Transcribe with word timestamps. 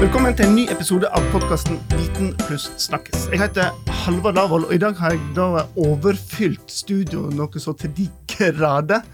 Velkommen 0.00 0.32
til 0.32 0.46
en 0.48 0.54
ny 0.56 0.62
episode 0.72 1.08
av 1.12 1.24
podkasten 1.28 1.76
Viten 1.92 2.30
pluss 2.46 2.70
snakkes. 2.80 3.26
Jeg 3.34 3.42
heter 3.42 3.74
Halvard 4.00 4.38
Lavoll, 4.38 4.64
og 4.64 4.72
i 4.72 4.78
dag 4.80 4.96
har 4.96 5.12
jeg 5.12 5.20
da 5.36 5.66
overfylt 5.76 6.72
studio 6.72 7.26
noe 7.36 7.60
så 7.60 7.74
til 7.76 7.92
de 7.98 8.06
grader. 8.32 9.04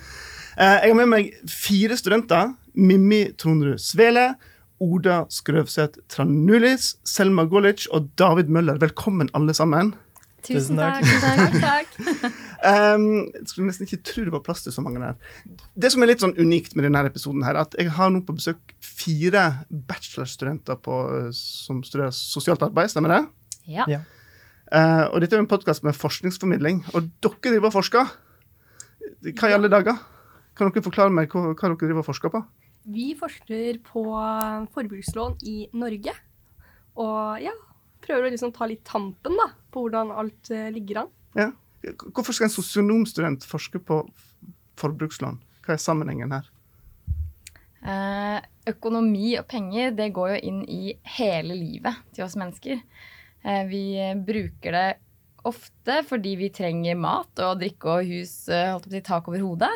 Eh, 0.55 0.87
Jeg 0.87 0.93
har 0.93 0.95
med 1.01 1.11
meg 1.11 1.33
fire 1.51 1.99
studenter. 1.99 2.55
Mimmi 2.79 3.33
Tronrud 3.35 3.81
Svele, 3.83 4.37
Oda 4.79 5.25
Skrøvseth 5.29 5.99
Tranulis, 6.09 6.95
Selma 7.03 7.49
Golic 7.51 7.89
og 7.91 8.07
David 8.15 8.47
Møller. 8.47 8.79
Velkommen, 8.79 9.29
alle 9.35 9.55
sammen. 9.59 9.95
Tusen 10.47 10.79
Tusen 10.79 10.79
takk. 10.79 11.61
takk. 11.63 11.95
takk. 12.23 12.37
Um, 12.63 13.07
jeg 13.35 13.49
skulle 13.51 13.69
nesten 13.69 13.87
ikke 13.89 14.01
tro 14.07 14.27
det 14.27 14.35
var 14.35 14.43
plass 14.47 14.63
til 14.65 14.75
så 14.75 14.85
mange 14.85 15.03
der. 15.03 15.17
Det 15.75 15.91
som 15.93 16.05
er 16.05 16.13
litt 16.13 16.23
sånn 16.23 16.37
unikt 16.39 16.77
med 16.79 16.87
denne 16.87 17.03
episoden, 17.09 17.45
her, 17.47 17.59
at 17.61 17.75
jeg 17.79 17.93
har 17.97 18.13
nå 18.13 18.23
på 18.27 18.37
besøk 18.39 18.77
fire 18.85 19.47
bachelorstudenter 19.91 20.79
på, 20.83 21.01
eh, 21.17 21.31
som 21.37 21.83
studerer 21.87 22.15
sosialt 22.15 22.63
arbeid. 22.67 22.93
Stemmer 22.93 23.17
det? 23.17 23.23
Ja. 23.71 23.89
Ja. 23.91 24.03
Uh, 24.67 25.07
og 25.13 25.21
dette 25.23 25.37
er 25.39 25.45
en 25.45 25.51
podkast 25.51 25.85
med 25.87 25.95
forskningsformidling, 25.99 26.85
og 26.95 27.11
dere 27.23 27.43
driver 27.51 27.71
og 27.71 27.77
forsker. 27.79 28.15
Hva 29.27 29.51
i 29.51 29.55
alle 29.55 29.71
dager? 29.71 29.99
Kan 30.57 30.71
dere 30.71 30.87
forklare 30.87 31.13
meg 31.15 31.31
hva, 31.31 31.53
hva 31.53 31.69
dere 31.69 31.79
driver 31.83 32.03
og 32.03 32.09
forsker 32.09 32.33
på? 32.33 32.43
Vi 32.87 33.13
forsker 33.19 33.79
på 33.87 34.03
forbrukslån 34.75 35.41
i 35.51 35.57
Norge. 35.75 36.15
Og 37.03 37.43
ja, 37.43 37.53
prøver 38.05 38.29
å 38.29 38.33
liksom 38.33 38.53
ta 38.55 38.69
litt 38.71 38.85
tampen 38.87 39.37
da, 39.39 39.51
på 39.77 39.85
hvordan 39.85 40.13
alt 40.17 40.51
eh, 40.55 40.71
ligger 40.75 41.05
an. 41.05 41.15
Ja. 41.37 41.51
Hvorfor 42.17 42.35
skal 42.35 42.49
en 42.49 42.57
sosionomstudent 42.57 43.45
forske 43.47 43.79
på 43.79 44.01
forbrukslån? 44.81 45.39
Hva 45.67 45.77
er 45.77 45.83
sammenhengen 45.83 46.33
her? 46.35 46.49
Eh, 47.87 48.39
økonomi 48.73 49.37
og 49.39 49.47
penger 49.51 49.93
det 49.95 50.09
går 50.17 50.33
jo 50.35 50.39
inn 50.51 50.63
i 50.67 50.97
hele 51.19 51.55
livet 51.55 52.01
til 52.17 52.27
oss 52.27 52.35
mennesker. 52.41 52.81
Eh, 53.45 53.63
vi 53.71 53.85
bruker 54.27 54.75
det 54.75 54.89
ofte 55.47 56.01
fordi 56.09 56.35
vi 56.41 56.51
trenger 56.55 56.99
mat 56.99 57.45
og 57.45 57.61
drikke 57.61 57.99
og 57.99 58.11
hus, 58.11 58.49
eh, 58.49 58.73
holdt 58.73 58.89
på 58.89 58.93
å 58.95 58.97
si 58.97 59.05
tak 59.07 59.29
over 59.31 59.45
hodet. 59.45 59.73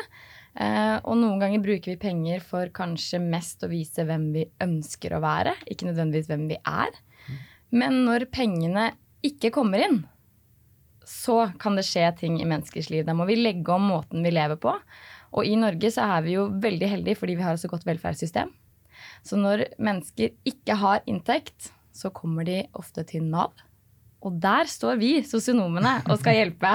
Eh, 0.51 0.97
og 1.07 1.15
noen 1.15 1.39
ganger 1.39 1.63
bruker 1.63 1.93
vi 1.93 2.01
penger 2.01 2.43
for 2.43 2.67
kanskje 2.75 3.21
mest 3.23 3.63
å 3.63 3.71
vise 3.71 4.03
hvem 4.03 4.31
vi 4.35 4.49
ønsker 4.63 5.15
å 5.15 5.21
være, 5.23 5.55
ikke 5.71 5.87
nødvendigvis 5.87 6.27
hvem 6.27 6.49
vi 6.51 6.59
er. 6.59 6.91
Men 7.71 8.03
når 8.03 8.27
pengene 8.35 8.89
ikke 9.25 9.51
kommer 9.53 9.83
inn, 9.85 10.01
så 11.07 11.51
kan 11.59 11.75
det 11.77 11.85
skje 11.87 12.05
ting 12.19 12.37
i 12.41 12.47
menneskers 12.47 12.89
liv. 12.91 13.05
Da 13.07 13.15
må 13.17 13.25
vi 13.29 13.39
legge 13.39 13.73
om 13.73 13.89
måten 13.91 14.23
vi 14.25 14.33
lever 14.33 14.59
på. 14.61 14.73
Og 15.31 15.47
i 15.47 15.57
Norge 15.59 15.91
så 15.93 16.05
er 16.17 16.25
vi 16.25 16.35
jo 16.35 16.47
veldig 16.61 16.89
heldige 16.91 17.19
fordi 17.19 17.37
vi 17.39 17.45
har 17.45 17.55
et 17.55 17.63
så 17.63 17.71
godt 17.71 17.87
velferdssystem. 17.87 18.51
Så 19.25 19.37
når 19.39 19.65
mennesker 19.81 20.33
ikke 20.47 20.77
har 20.81 21.03
inntekt, 21.09 21.71
så 21.93 22.11
kommer 22.13 22.47
de 22.47 22.63
ofte 22.77 23.03
til 23.07 23.25
Nav. 23.27 23.53
Og 24.21 24.37
der 24.41 24.69
står 24.69 24.99
vi, 25.01 25.15
sosionomene, 25.25 25.97
og 26.09 26.19
skal 26.21 26.37
hjelpe. 26.37 26.71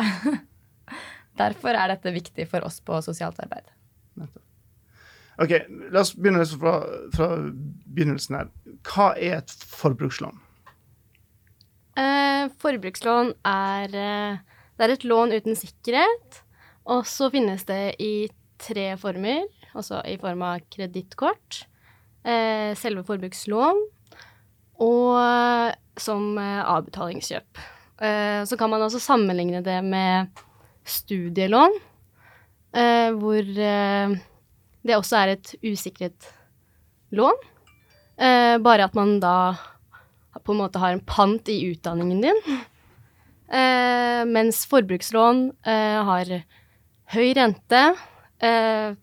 Derfor 1.41 1.79
er 1.79 1.93
dette 1.93 2.15
viktig 2.15 2.49
for 2.51 2.67
oss 2.67 2.81
på 2.83 2.99
sosialt 3.05 3.39
arbeid. 3.45 3.71
Ok, 5.37 5.53
La 5.93 6.01
oss 6.01 6.15
begynne 6.17 6.41
liksom 6.41 6.63
fra, 6.63 6.79
fra 7.13 7.29
begynnelsen 7.93 8.39
her. 8.39 8.51
Hva 8.89 9.11
er 9.21 9.43
et 9.43 9.53
forbrukslån? 9.69 10.41
Eh, 11.97 12.49
forbrukslån 12.61 13.33
er, 13.49 13.95
eh, 13.95 14.39
er 14.79 14.93
et 14.93 15.05
lån 15.05 15.33
uten 15.33 15.57
sikkerhet. 15.57 16.43
Og 16.87 17.07
så 17.09 17.31
finnes 17.33 17.65
det 17.65 17.97
i 17.99 18.29
tre 18.59 18.97
former, 18.97 19.47
altså 19.75 20.05
i 20.07 20.17
form 20.17 20.43
av 20.43 20.61
kredittkort, 20.71 21.65
eh, 22.25 22.75
selve 22.75 23.05
forbrukslån 23.05 23.81
og 24.83 25.17
eh, 25.21 25.75
som 25.99 26.37
eh, 26.39 26.63
avbetalingskjøp. 26.63 27.63
Eh, 28.05 28.45
så 28.45 28.59
kan 28.61 28.71
man 28.71 28.85
også 28.85 29.01
sammenligne 29.01 29.63
det 29.65 29.79
med 29.85 30.29
studielån, 30.87 31.73
hvor 33.17 33.47
det 33.57 34.95
også 34.95 35.17
er 35.19 35.31
et 35.33 35.49
usikret 35.65 36.27
lån. 37.11 37.39
Bare 38.63 38.85
at 38.85 38.95
man 38.95 39.17
da 39.19 39.33
på 40.45 40.55
en 40.55 40.61
måte 40.61 40.81
har 40.83 40.95
en 40.95 41.05
pant 41.05 41.49
i 41.53 41.61
utdanningen 41.71 42.25
din. 42.25 42.41
Eh, 43.47 44.23
mens 44.27 44.65
forbrukslån 44.67 45.49
eh, 45.67 45.99
har 46.09 46.33
høy 47.15 47.29
rente, 47.39 47.83
eh, 48.43 48.97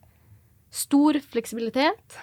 stor 0.73 1.19
fleksibilitet. 1.33 2.19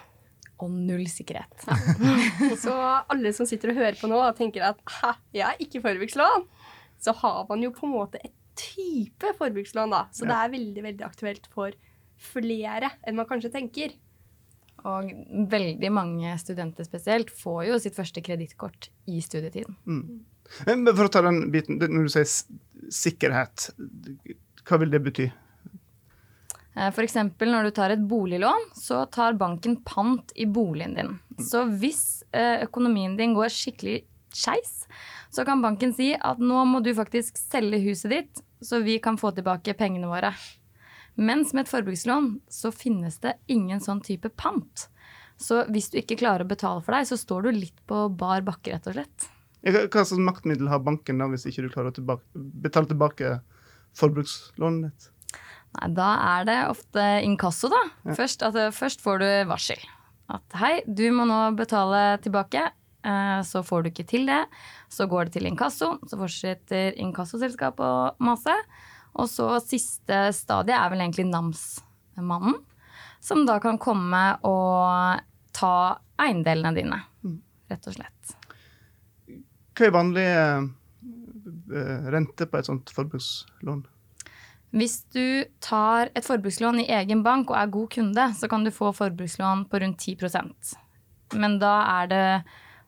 Og 0.60 0.68
null 0.68 1.06
sikkerhet. 1.08 1.64
Så 2.64 2.74
alle 2.76 3.32
som 3.32 3.48
sitter 3.48 3.72
og 3.72 3.80
hører 3.80 3.96
på 3.96 4.10
nå 4.10 4.18
og 4.20 4.36
tenker 4.36 4.66
at 4.68 4.82
hæ, 5.00 5.14
jeg 5.32 5.46
er 5.46 5.62
ikke 5.64 5.80
forbrukslån, 5.86 6.44
så 7.00 7.14
har 7.16 7.46
man 7.48 7.62
jo 7.64 7.70
på 7.72 7.86
en 7.88 7.94
måte 7.94 8.20
et 8.20 8.34
type 8.60 9.30
forbrukslån, 9.38 9.94
da. 9.94 10.02
Så 10.12 10.28
det 10.28 10.36
er 10.36 10.52
veldig, 10.52 10.82
veldig 10.84 11.06
aktuelt 11.06 11.46
for 11.54 11.72
flere 12.20 12.90
enn 13.08 13.16
man 13.16 13.28
kanskje 13.30 13.52
tenker. 13.54 13.94
Og 14.88 15.10
veldig 15.52 15.90
mange 15.92 16.32
studenter 16.40 16.86
spesielt 16.88 17.32
får 17.34 17.66
jo 17.68 17.78
sitt 17.82 17.96
første 17.98 18.22
kredittkort 18.24 18.90
i 19.10 19.20
studietiden. 19.24 19.76
Men 20.66 20.88
For 20.88 21.06
å 21.06 21.12
ta 21.12 21.22
den 21.26 21.50
biten, 21.52 21.78
Når 21.78 22.08
du 22.08 22.12
sier 22.12 22.28
sikkerhet, 22.90 23.70
hva 24.66 24.80
vil 24.80 24.92
det 24.92 25.02
bety? 25.04 25.30
F.eks. 26.70 26.94
For 26.96 27.04
eksempel 27.04 27.50
når 27.50 27.68
du 27.68 27.70
tar 27.76 27.92
et 27.92 28.02
boliglån, 28.08 28.70
så 28.78 29.02
tar 29.12 29.38
banken 29.38 29.80
pant 29.84 30.32
i 30.34 30.46
boligen 30.46 30.94
din. 30.96 31.16
Så 31.42 31.64
hvis 31.66 32.22
eh, 32.32 32.62
økonomien 32.64 33.16
din 33.18 33.34
går 33.36 33.50
skikkelig 33.52 34.04
skeis, 34.32 34.86
så 35.34 35.44
kan 35.46 35.62
banken 35.62 35.92
si 35.94 36.12
at 36.14 36.38
nå 36.38 36.62
må 36.70 36.80
du 36.82 36.92
faktisk 36.94 37.38
selge 37.38 37.82
huset 37.84 38.14
ditt, 38.14 38.42
så 38.62 38.80
vi 38.84 38.98
kan 39.02 39.18
få 39.18 39.32
tilbake 39.34 39.74
pengene 39.78 40.08
våre. 40.10 40.32
Mens 41.20 41.52
med 41.52 41.66
et 41.66 41.72
forbrukslån 41.72 42.30
så 42.48 42.70
finnes 42.72 43.18
det 43.20 43.36
ingen 43.52 43.82
sånn 43.84 44.00
type 44.04 44.30
pant. 44.40 44.86
Så 45.40 45.62
hvis 45.72 45.90
du 45.92 45.98
ikke 46.00 46.18
klarer 46.20 46.44
å 46.44 46.48
betale 46.48 46.80
for 46.84 46.96
deg, 46.96 47.08
så 47.08 47.18
står 47.20 47.46
du 47.46 47.60
litt 47.60 47.78
på 47.88 48.06
bar 48.12 48.44
bakke, 48.44 48.72
rett 48.72 48.88
og 48.88 48.96
slett. 48.96 49.28
Hva 49.60 50.04
slags 50.04 50.20
maktmiddel 50.24 50.70
har 50.72 50.80
banken 50.84 51.20
da 51.20 51.28
hvis 51.28 51.46
ikke 51.48 51.66
du 51.66 51.72
klarer 51.72 51.92
å 51.92 51.96
tilbake, 51.96 52.24
betale 52.64 52.88
tilbake 52.88 53.32
forbrukslånet 54.00 54.88
ditt? 54.88 55.08
Nei, 55.76 55.88
da 55.94 56.10
er 56.32 56.46
det 56.48 56.58
ofte 56.70 57.06
inkasso, 57.24 57.70
da. 57.70 57.82
Først, 58.16 58.42
at, 58.46 58.56
eh, 58.56 58.72
først 58.74 59.04
får 59.04 59.20
du 59.20 59.28
varsel. 59.50 59.82
At 60.30 60.56
hei, 60.60 60.80
du 60.86 61.10
må 61.14 61.26
nå 61.28 61.40
betale 61.58 62.18
tilbake. 62.24 62.70
Eh, 63.04 63.40
så 63.46 63.62
får 63.64 63.84
du 63.84 63.90
ikke 63.90 64.08
til 64.08 64.26
det. 64.26 64.44
Så 64.88 65.06
går 65.08 65.28
det 65.28 65.38
til 65.38 65.46
inkasso. 65.46 65.98
Så 66.08 66.18
fortsetter 66.18 66.96
inkassoselskapet 66.96 67.84
å 67.84 68.14
mase. 68.18 68.56
Og 69.18 69.28
så 69.30 69.48
siste 69.64 70.28
stadiet 70.36 70.76
er 70.76 70.92
vel 70.92 71.02
egentlig 71.04 71.26
namsmannen. 71.30 72.60
Som 73.20 73.44
da 73.48 73.58
kan 73.60 73.78
komme 73.80 74.22
og 74.48 75.20
ta 75.56 75.74
eiendelene 76.20 76.72
dine, 76.76 77.00
rett 77.68 77.88
og 77.90 77.96
slett. 77.96 78.36
Hva 79.76 79.86
er 79.86 79.94
vanlig 79.96 80.26
eh, 80.28 82.08
rente 82.14 82.46
på 82.48 82.60
et 82.60 82.68
sånt 82.68 82.92
forbrukslån? 82.94 83.82
Hvis 84.70 85.00
du 85.10 85.44
tar 85.58 86.12
et 86.14 86.26
forbrukslån 86.26 86.84
i 86.84 86.90
egen 86.94 87.24
bank 87.26 87.50
og 87.50 87.58
er 87.58 87.72
god 87.74 87.88
kunde, 87.96 88.26
så 88.38 88.48
kan 88.50 88.64
du 88.64 88.70
få 88.70 88.92
forbrukslån 88.94 89.64
på 89.70 89.80
rundt 89.82 90.04
10% 90.06 90.74
Men 91.34 91.58
da 91.58 91.72
er 92.00 92.10
det 92.10 92.26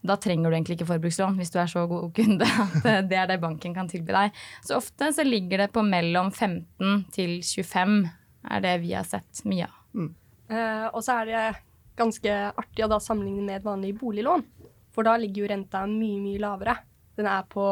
da 0.02 0.16
trenger 0.18 0.50
du 0.50 0.56
egentlig 0.56 0.76
ikke 0.78 0.88
forbrukslån 0.88 1.36
hvis 1.38 1.52
du 1.54 1.60
er 1.62 1.70
så 1.70 1.84
god 1.90 2.08
kunde 2.16 2.46
at 2.46 2.86
det 3.10 3.18
er 3.18 3.28
det 3.30 3.38
banken 3.42 3.74
kan 3.76 3.90
tilby 3.90 4.14
deg. 4.14 4.40
Så 4.66 4.80
ofte 4.80 5.12
så 5.14 5.26
ligger 5.26 5.64
det 5.64 5.70
på 5.74 5.84
mellom 5.86 6.32
15 6.32 7.04
til 7.14 7.38
25, 7.42 8.00
er 8.50 8.64
det 8.64 8.74
vi 8.82 8.96
har 8.96 9.06
sett 9.06 9.44
mye 9.48 9.68
av. 9.68 10.08
Eh, 10.52 10.86
og 10.90 11.00
så 11.04 11.20
er 11.20 11.30
det 11.30 11.44
ganske 11.98 12.34
artig 12.50 12.84
å 12.84 12.90
da 12.90 12.98
sammenligne 13.02 13.44
med 13.46 13.60
et 13.60 13.66
vanlig 13.66 13.94
boliglån. 14.00 14.44
For 14.92 15.06
da 15.06 15.14
ligger 15.20 15.44
jo 15.44 15.52
renta 15.52 15.84
mye, 15.88 16.18
mye 16.20 16.40
lavere. 16.42 16.76
Den 17.16 17.28
er 17.30 17.46
på 17.48 17.64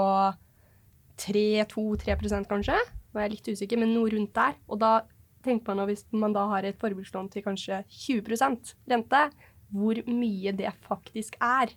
3-2-3 1.20 2.46
kanskje. 2.48 2.78
Nå 3.10 3.18
er 3.18 3.26
jeg 3.26 3.34
litt 3.34 3.50
usikker, 3.56 3.80
men 3.80 3.92
noe 3.94 4.12
rundt 4.14 4.32
der. 4.36 4.56
Og 4.70 4.80
da 4.80 5.00
tenker 5.44 5.74
man 5.74 5.88
hvis 5.88 6.06
man 6.14 6.36
da 6.36 6.46
har 6.52 6.66
et 6.68 6.78
forbrukslån 6.80 7.30
til 7.32 7.44
kanskje 7.44 7.82
20% 7.90 8.74
rente, 8.92 9.22
hvor 9.70 10.00
mye 10.08 10.54
det 10.56 10.72
faktisk 10.86 11.36
er. 11.40 11.72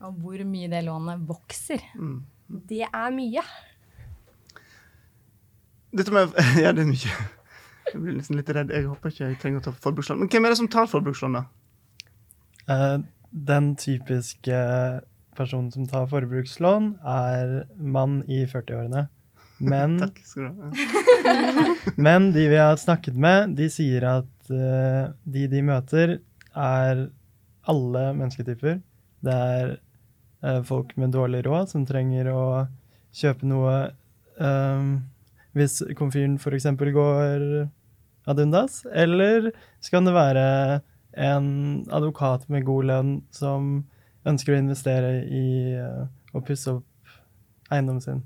Og 0.00 0.16
hvor 0.22 0.40
mye 0.48 0.70
det 0.72 0.80
lånet 0.86 1.20
vokser. 1.28 1.82
Det 2.48 2.86
er 2.86 3.12
mye. 3.12 3.44
Dette 5.92 6.14
med 6.14 6.34
Ja, 6.62 6.72
det 6.72 6.86
er 6.86 6.90
mye. 6.90 7.14
Jeg 7.90 8.00
blir 8.00 8.16
nesten 8.16 8.38
litt 8.38 8.50
redd. 8.54 8.72
Jeg 8.72 8.86
håper 8.86 9.12
ikke 9.12 9.26
jeg 9.26 9.38
trenger 9.42 9.62
å 9.62 9.66
ta 9.68 9.74
forbrukslån. 9.86 10.22
Men 10.22 10.30
hvem 10.30 10.46
er 10.46 10.54
det 10.54 10.60
som 10.60 10.70
tar 10.70 10.88
forbrukslån, 10.90 11.38
da? 11.40 11.44
Eh, 12.70 12.98
den 13.50 13.72
typiske 13.80 14.60
personen 15.36 15.70
som 15.74 15.88
tar 15.90 16.06
forbrukslån, 16.10 16.92
er 17.02 17.64
mann 17.76 18.20
i 18.30 18.44
40-årene. 18.48 19.08
Men, 19.60 19.98
Takk 20.04 20.20
skal 20.24 20.48
du 20.48 20.64
ha. 20.64 20.72
men 22.08 22.30
de 22.36 22.46
vi 22.52 22.60
har 22.60 22.78
snakket 22.80 23.18
med, 23.20 23.56
de 23.58 23.68
sier 23.72 24.06
at 24.08 24.54
eh, 24.54 25.12
de 25.26 25.46
de 25.50 25.62
møter, 25.66 26.18
er 26.56 27.06
alle 27.70 28.04
mennesketyper. 28.16 28.80
Det 29.26 29.34
er 29.34 29.76
folk 30.64 30.94
med 30.96 31.12
dårlig 31.12 31.42
råd 31.46 31.72
som 31.72 31.86
trenger 31.88 32.30
å 32.32 32.44
kjøpe 33.12 33.48
noe 33.48 33.74
um, 34.40 34.94
hvis 35.56 35.80
komfyren 35.98 36.38
f.eks. 36.38 36.68
går 36.78 37.44
ad 38.30 38.40
undas? 38.40 38.84
Eller 38.92 39.50
skal 39.84 40.06
det 40.06 40.14
være 40.14 40.46
en 41.18 41.48
advokat 41.90 42.46
med 42.48 42.64
god 42.68 42.88
lønn 42.90 43.14
som 43.34 43.82
ønsker 44.28 44.54
å 44.54 44.62
investere 44.62 45.14
i 45.26 45.46
uh, 45.76 46.06
å 46.32 46.42
pusse 46.46 46.78
opp 46.78 47.16
eiendommen 47.72 48.04
sin? 48.04 48.24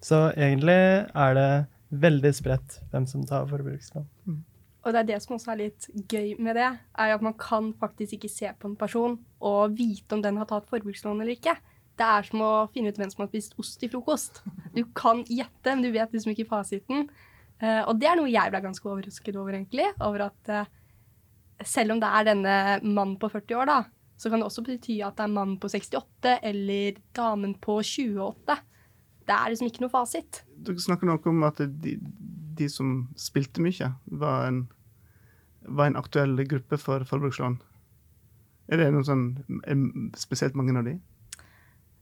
Så 0.00 0.30
egentlig 0.32 0.80
er 1.12 1.36
det 1.36 1.50
veldig 1.90 2.32
spredt 2.34 2.78
hvem 2.90 3.06
som 3.10 3.24
tar 3.28 3.48
forbrukslån. 3.50 4.06
Og 4.80 4.94
det 4.94 5.00
er 5.02 5.08
det 5.10 5.18
som 5.20 5.36
også 5.36 5.52
er 5.52 5.58
litt 5.66 5.88
gøy 6.08 6.38
med 6.40 6.56
det, 6.56 6.70
er 6.96 7.12
at 7.14 7.24
man 7.24 7.36
kan 7.36 7.74
faktisk 7.80 8.16
ikke 8.16 8.32
se 8.32 8.52
på 8.56 8.70
en 8.70 8.78
person 8.80 9.18
og 9.40 9.76
vite 9.76 10.16
om 10.16 10.22
den 10.24 10.38
har 10.40 10.48
tatt 10.48 10.68
forbrukslån 10.70 11.20
eller 11.20 11.34
ikke. 11.36 11.56
Det 12.00 12.06
er 12.06 12.26
som 12.28 12.42
å 12.44 12.52
finne 12.72 12.92
ut 12.92 12.98
hvem 13.00 13.10
som 13.12 13.24
har 13.24 13.30
spist 13.30 13.56
ost 13.60 13.80
til 13.80 13.90
frokost. 13.92 14.42
Du 14.76 14.84
kan 14.96 15.24
gjette, 15.28 15.72
men 15.72 15.84
du 15.84 15.90
vet 15.92 16.12
liksom 16.14 16.32
ikke 16.32 16.48
fasiten. 16.48 17.08
Uh, 17.60 17.82
og 17.90 17.98
det 18.00 18.08
er 18.08 18.16
noe 18.16 18.30
jeg 18.30 18.52
ble 18.52 18.62
ganske 18.64 18.88
overrasket 18.88 19.36
over, 19.36 19.56
egentlig. 19.56 19.88
Over 20.00 20.30
at 20.30 20.52
uh, 20.52 20.68
selv 21.66 21.94
om 21.94 22.00
det 22.00 22.08
er 22.08 22.28
denne 22.30 22.56
mannen 22.86 23.18
på 23.20 23.28
40 23.32 23.58
år, 23.60 23.68
da, 23.68 23.78
så 24.20 24.32
kan 24.32 24.40
det 24.40 24.48
også 24.48 24.64
bety 24.64 24.98
at 25.04 25.16
det 25.18 25.26
er 25.26 25.32
mannen 25.34 25.58
på 25.60 25.68
68 25.72 26.36
eller 26.50 27.00
damen 27.16 27.54
på 27.60 27.78
28. 27.84 28.56
Det 29.28 29.36
er 29.36 29.52
liksom 29.52 29.70
ikke 29.70 29.84
noe 29.84 29.92
fasit. 29.92 30.42
Dere 30.60 30.82
snakker 30.82 31.08
noe 31.08 31.20
om 31.30 31.44
at 31.48 31.60
de, 31.84 31.96
de 32.58 32.68
som 32.72 33.08
spilte 33.20 33.64
mye, 33.64 33.92
var 34.20 34.48
en, 34.48 34.64
var 35.68 35.90
en 35.90 36.00
aktuell 36.00 36.36
gruppe 36.48 36.80
for 36.80 37.04
forbrukslån. 37.08 37.60
Er 38.70 38.78
det 38.78 38.90
noen 38.94 39.06
sånn, 39.06 39.24
spesielt 40.18 40.54
mange 40.58 40.76
av 40.78 40.86
de? 40.86 40.94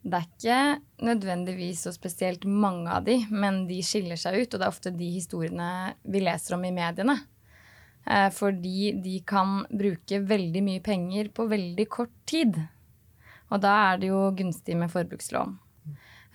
Det 0.09 0.19
er 0.19 0.27
ikke 0.27 1.07
nødvendigvis 1.09 1.83
så 1.87 1.93
spesielt 1.93 2.45
mange 2.49 2.93
av 2.93 3.07
de, 3.09 3.19
men 3.33 3.65
de 3.69 3.81
skiller 3.85 4.21
seg 4.21 4.37
ut. 4.39 4.53
Og 4.53 4.61
det 4.61 4.67
er 4.67 4.73
ofte 4.73 4.95
de 4.95 5.09
historiene 5.17 5.71
vi 6.05 6.23
leser 6.23 6.57
om 6.57 6.65
i 6.69 6.73
mediene. 6.75 7.17
Eh, 8.09 8.29
fordi 8.33 8.93
de 9.05 9.19
kan 9.29 9.63
bruke 9.69 10.21
veldig 10.25 10.63
mye 10.65 10.83
penger 10.85 11.33
på 11.35 11.49
veldig 11.51 11.89
kort 11.93 12.15
tid. 12.29 12.61
Og 13.49 13.65
da 13.65 13.75
er 13.91 14.01
det 14.01 14.13
jo 14.13 14.29
gunstig 14.37 14.77
med 14.79 14.93
forbrukslån. 14.93 15.57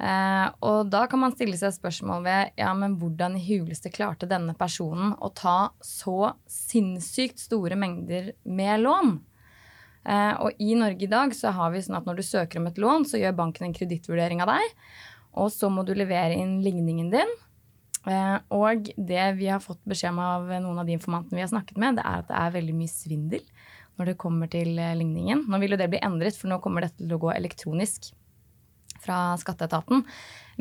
Eh, 0.04 0.48
og 0.66 0.90
da 0.92 1.06
kan 1.10 1.22
man 1.22 1.36
stille 1.36 1.58
seg 1.60 1.76
spørsmål 1.76 2.24
ved 2.26 2.56
ja, 2.60 2.72
men 2.78 2.98
hvordan 3.00 3.38
i 3.38 3.44
huleste 3.46 3.94
klarte 3.94 4.30
denne 4.30 4.56
personen 4.58 5.14
å 5.22 5.30
ta 5.30 5.72
så 5.86 6.34
sinnssykt 6.50 7.42
store 7.42 7.78
mengder 7.80 8.34
med 8.44 8.84
lån? 8.84 9.14
Eh, 10.04 10.34
og 10.44 10.60
i 10.60 10.76
Norge 10.80 11.06
i 11.06 11.12
dag 11.12 11.34
så 11.38 11.54
har 11.56 11.72
vi 11.74 11.82
sånn 11.84 12.00
at 12.00 12.08
når 12.08 12.20
du 12.20 12.26
søker 12.28 12.60
om 12.60 12.68
et 12.70 12.80
lån, 12.82 13.08
så 13.08 13.22
gjør 13.22 13.38
banken 13.40 13.68
en 13.68 13.76
kredittvurdering 13.76 14.44
av 14.44 14.54
deg. 14.56 14.78
Og 15.40 15.50
så 15.54 15.70
må 15.74 15.86
du 15.88 15.94
levere 15.98 16.38
inn 16.38 16.60
ligningen 16.66 17.12
din. 17.14 17.38
Eh, 18.04 18.38
og 18.52 18.90
det 18.98 19.28
vi 19.40 19.48
har 19.48 19.64
fått 19.64 19.82
beskjed 19.88 20.12
om 20.12 20.20
av 20.24 20.50
noen 20.58 20.82
av 20.82 20.90
de 20.90 20.98
informantene 20.98 21.40
vi 21.40 21.46
har 21.46 21.54
snakket 21.54 21.80
med, 21.80 22.00
det 22.00 22.04
er 22.04 22.24
at 22.24 22.28
det 22.32 22.42
er 22.42 22.58
veldig 22.58 22.76
mye 22.82 22.92
svindel 22.92 23.46
når 24.00 24.10
det 24.10 24.20
kommer 24.20 24.52
til 24.52 24.76
eh, 24.82 24.96
ligningen. 25.00 25.46
Nå 25.48 25.62
vil 25.62 25.76
jo 25.76 25.80
det 25.80 25.90
bli 25.94 26.04
endret, 26.04 26.38
for 26.38 26.52
nå 26.52 26.60
kommer 26.64 26.86
dette 26.86 27.00
til 27.00 27.16
å 27.16 27.22
gå 27.22 27.32
elektronisk 27.36 28.12
fra 29.04 29.34
skatteetaten. 29.40 30.04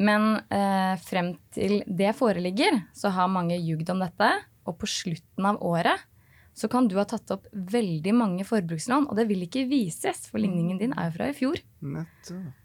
Men 0.03 0.37
eh, 0.53 0.94
frem 1.03 1.35
til 1.55 1.81
det 1.87 2.15
foreligger, 2.19 2.81
så 2.97 3.12
har 3.15 3.33
mange 3.33 3.59
ljugd 3.59 3.93
om 3.94 4.03
dette. 4.03 4.31
Og 4.69 4.79
på 4.79 4.87
slutten 4.87 5.47
av 5.49 5.59
året 5.67 6.06
så 6.52 6.69
kan 6.69 6.88
du 6.88 6.99
ha 6.99 7.04
tatt 7.08 7.31
opp 7.32 7.46
veldig 7.52 8.12
mange 8.16 8.44
forbrukslån, 8.44 9.08
og 9.08 9.16
det 9.16 9.26
vil 9.31 9.46
ikke 9.46 9.64
vises, 9.70 10.26
for 10.28 10.43
ligningen 10.43 10.81
din 10.81 10.93
er 10.96 11.08
jo 11.08 11.16
fra 11.16 11.31
i 11.31 11.37
fjor. 11.37 11.62
Nettopp. 11.81 12.58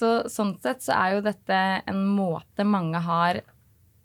Så 0.00 0.10
sånn 0.32 0.54
sett 0.64 0.80
så 0.80 0.94
er 0.96 1.16
jo 1.16 1.24
dette 1.26 1.56
en 1.90 2.04
måte 2.16 2.64
mange 2.64 3.02
har 3.04 3.42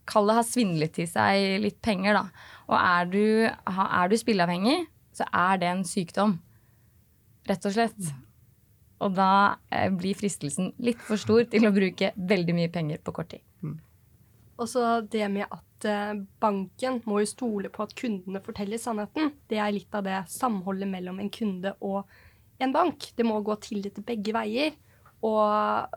Kall 0.06 0.28
det 0.30 0.36
har 0.38 0.46
svindlet 0.46 0.92
til 0.94 1.08
seg 1.10 1.64
litt 1.64 1.80
penger, 1.82 2.14
da. 2.14 2.52
Og 2.70 2.76
er 2.78 3.08
du, 3.10 3.24
er 3.50 4.12
du 4.12 4.14
spilleavhengig, 4.22 4.84
så 5.18 5.26
er 5.34 5.58
det 5.64 5.72
en 5.72 5.82
sykdom. 5.88 6.36
Rett 7.50 7.66
og 7.66 7.74
slett. 7.74 8.12
Og 9.02 9.16
da 9.18 9.58
eh, 9.74 9.90
blir 9.90 10.14
fristelsen 10.14 10.76
litt 10.86 11.02
for 11.08 11.18
stor 11.18 11.48
til 11.50 11.66
å 11.66 11.74
bruke 11.74 12.12
veldig 12.16 12.54
mye 12.54 12.72
penger 12.76 13.02
på 13.02 13.16
kort 13.18 13.32
tid. 13.34 13.42
Mm. 13.66 13.80
Og 14.62 14.70
så 14.70 15.02
det 15.02 15.26
med 15.34 15.50
at 15.50 15.65
eh, 15.84 16.14
banken 16.40 17.02
må 17.10 17.20
jo 17.22 17.28
stole 17.30 17.72
på 17.74 17.84
at 17.84 17.96
kundene 18.00 18.42
forteller 18.44 18.80
sannheten. 18.82 19.34
Det 19.50 19.60
er 19.60 19.74
litt 19.76 19.98
av 19.98 20.06
det 20.08 20.22
samholdet 20.32 20.88
mellom 20.88 21.20
en 21.20 21.32
kunde 21.34 21.76
og 21.84 22.06
en 22.64 22.74
bank. 22.76 23.12
Det 23.18 23.26
må 23.28 23.42
gå 23.44 23.58
tillit 23.64 23.98
til 23.98 24.08
begge 24.08 24.36
veier. 24.36 24.78
Og 25.26 25.88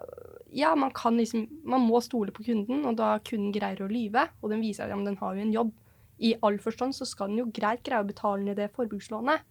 ja, 0.56 0.72
man 0.76 0.90
kan 0.96 1.18
liksom 1.18 1.46
Man 1.64 1.84
må 1.84 2.00
stole 2.00 2.32
på 2.32 2.44
kunden, 2.46 2.84
og 2.88 2.96
da 2.96 3.18
kunden 3.20 3.52
greier 3.52 3.84
å 3.84 3.90
lyve, 3.90 4.28
og 4.40 4.50
den 4.50 4.64
viser 4.64 4.86
at 4.86 4.94
ja, 4.94 5.00
den 5.04 5.18
har 5.20 5.36
jo 5.36 5.44
en 5.44 5.54
jobb, 5.54 5.72
i 6.18 6.34
all 6.42 6.58
forstand 6.58 6.96
så 6.96 7.06
skal 7.06 7.30
den 7.30 7.44
jo 7.44 7.50
greit 7.54 7.84
greie 7.86 8.02
å 8.02 8.08
betale 8.08 8.42
ned 8.42 8.58
det 8.58 8.72
forbrukslånet. 8.74 9.44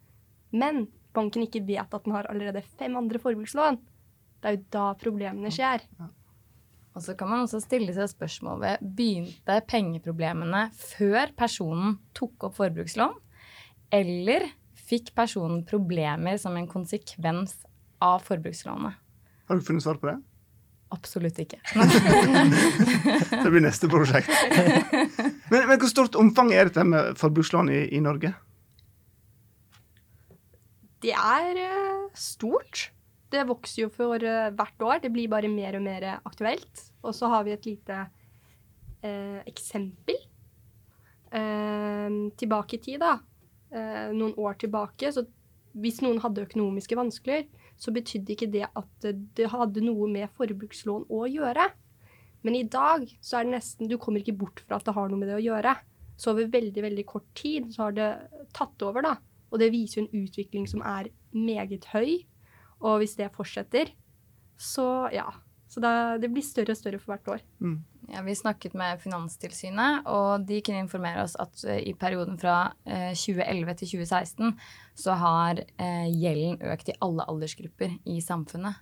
Men 0.51 0.87
banken 1.15 1.45
ikke 1.45 1.63
vet 1.67 1.93
at 1.93 2.03
den 2.03 2.15
har 2.15 2.27
allerede 2.27 2.65
fem 2.79 2.97
andre 2.99 3.21
forbrukslån. 3.23 3.79
Det 4.41 4.49
er 4.49 4.57
jo 4.57 4.65
da 4.75 4.87
problemene 4.99 5.51
skjer. 5.53 5.85
Og 6.97 7.03
så 7.05 7.13
kan 7.13 7.29
man 7.29 7.43
også 7.45 7.59
stille 7.61 7.93
seg 7.93 8.09
spørsmål 8.09 8.61
ved 8.63 8.85
begynte 8.97 9.59
pengeproblemene 9.69 10.63
før 10.73 11.29
personen 11.37 11.99
tok 12.17 12.47
opp 12.47 12.55
forbrukslån, 12.57 13.13
eller 13.93 14.47
fikk 14.87 15.11
personen 15.15 15.61
problemer 15.67 16.39
som 16.41 16.57
en 16.57 16.65
konsekvens 16.69 17.53
av 18.01 18.25
forbrukslånet? 18.25 18.97
Har 19.47 19.59
du 19.59 19.63
funnet 19.63 19.85
svar 19.85 20.01
på 20.01 20.09
det? 20.09 20.17
Absolutt 20.95 21.37
ikke. 21.43 21.61
det 23.43 23.53
blir 23.53 23.61
neste 23.61 23.91
prosjekt. 23.91 24.33
Men, 25.51 25.67
men, 25.69 25.77
hvor 25.77 25.91
stort 25.91 26.17
omfang 26.17 26.49
er 26.55 26.71
dette 26.71 26.87
med 26.87 27.13
forbrukslån 27.21 27.69
i, 27.77 27.81
i 27.93 28.01
Norge? 28.01 28.33
Det 31.05 31.13
er 31.13 31.61
uh, 31.61 32.07
stort. 32.17 32.87
Det 33.33 33.43
vokser 33.49 33.83
jo 33.83 33.89
for 33.93 34.23
uh, 34.23 34.49
hvert 34.55 34.83
år. 34.85 35.01
Det 35.03 35.11
blir 35.13 35.31
bare 35.31 35.51
mer 35.51 35.79
og 35.79 35.85
mer 35.85 36.07
aktuelt. 36.17 36.83
Og 37.03 37.15
så 37.15 37.29
har 37.31 37.47
vi 37.47 37.55
et 37.55 37.67
lite 37.67 38.01
uh, 38.07 39.39
eksempel. 39.47 40.19
Uh, 41.27 42.31
tilbake 42.39 42.77
i 42.77 42.83
tid, 42.83 43.03
da. 43.03 43.17
noen 44.15 44.31
år 44.39 44.55
tilbake. 44.61 45.11
Så 45.11 45.25
hvis 45.77 45.99
noen 46.01 46.21
hadde 46.23 46.45
økonomiske 46.47 46.95
vansker, 46.95 47.43
så 47.77 47.91
betydde 47.93 48.33
ikke 48.33 48.47
det 48.49 48.63
at 48.65 49.07
det 49.37 49.49
hadde 49.51 49.83
noe 49.83 50.07
med 50.09 50.31
forbrukslån 50.39 51.03
å 51.13 51.25
gjøre. 51.27 51.67
Men 52.47 52.55
i 52.55 52.63
dag 52.63 53.03
så 53.19 53.39
er 53.39 53.47
det 53.47 53.57
nesten 53.57 53.89
Du 53.91 53.97
kommer 53.99 54.23
ikke 54.23 54.37
bort 54.39 54.61
fra 54.63 54.79
at 54.79 54.87
det 54.87 54.95
har 54.95 55.11
noe 55.11 55.19
med 55.19 55.27
det 55.27 55.35
å 55.35 55.43
gjøre. 55.43 55.75
Så 56.17 56.31
over 56.31 56.49
veldig, 56.49 56.81
veldig 56.81 57.05
kort 57.05 57.27
tid 57.37 57.69
så 57.73 57.87
har 57.87 57.97
det 57.97 58.09
tatt 58.57 58.81
over, 58.85 59.05
da. 59.05 59.17
Og 59.51 59.61
det 59.61 59.71
viser 59.73 60.01
jo 60.01 60.07
en 60.07 60.23
utvikling 60.23 60.65
som 60.69 60.81
er 60.85 61.11
meget 61.35 61.85
høy. 61.93 62.23
Og 62.85 63.01
hvis 63.01 63.17
det 63.17 63.33
fortsetter, 63.35 63.93
så 64.57 65.07
ja. 65.13 65.27
Så 65.67 65.81
det, 65.83 65.93
det 66.23 66.29
blir 66.31 66.45
større 66.45 66.73
og 66.73 66.79
større 66.79 66.99
for 67.01 67.13
hvert 67.13 67.29
år. 67.35 67.41
Mm. 67.59 67.79
Ja, 68.07 68.21
vi 68.23 68.37
snakket 68.39 68.75
med 68.79 69.01
Finanstilsynet, 69.03 70.05
og 70.07 70.45
de 70.47 70.61
kunne 70.63 70.85
informere 70.85 71.25
oss 71.25 71.35
at 71.43 71.59
uh, 71.67 71.75
i 71.75 71.91
perioden 71.99 72.37
fra 72.39 72.69
uh, 72.87 73.09
eh, 73.09 73.11
2011 73.11 73.75
til 73.81 73.91
2016 73.97 74.53
så 75.03 75.17
har 75.19 75.59
uh, 75.59 76.07
gjelden 76.07 76.61
økt 76.71 76.93
i 76.93 76.95
alle 77.03 77.27
aldersgrupper 77.27 77.97
i 78.07 78.21
samfunnet. 78.23 78.79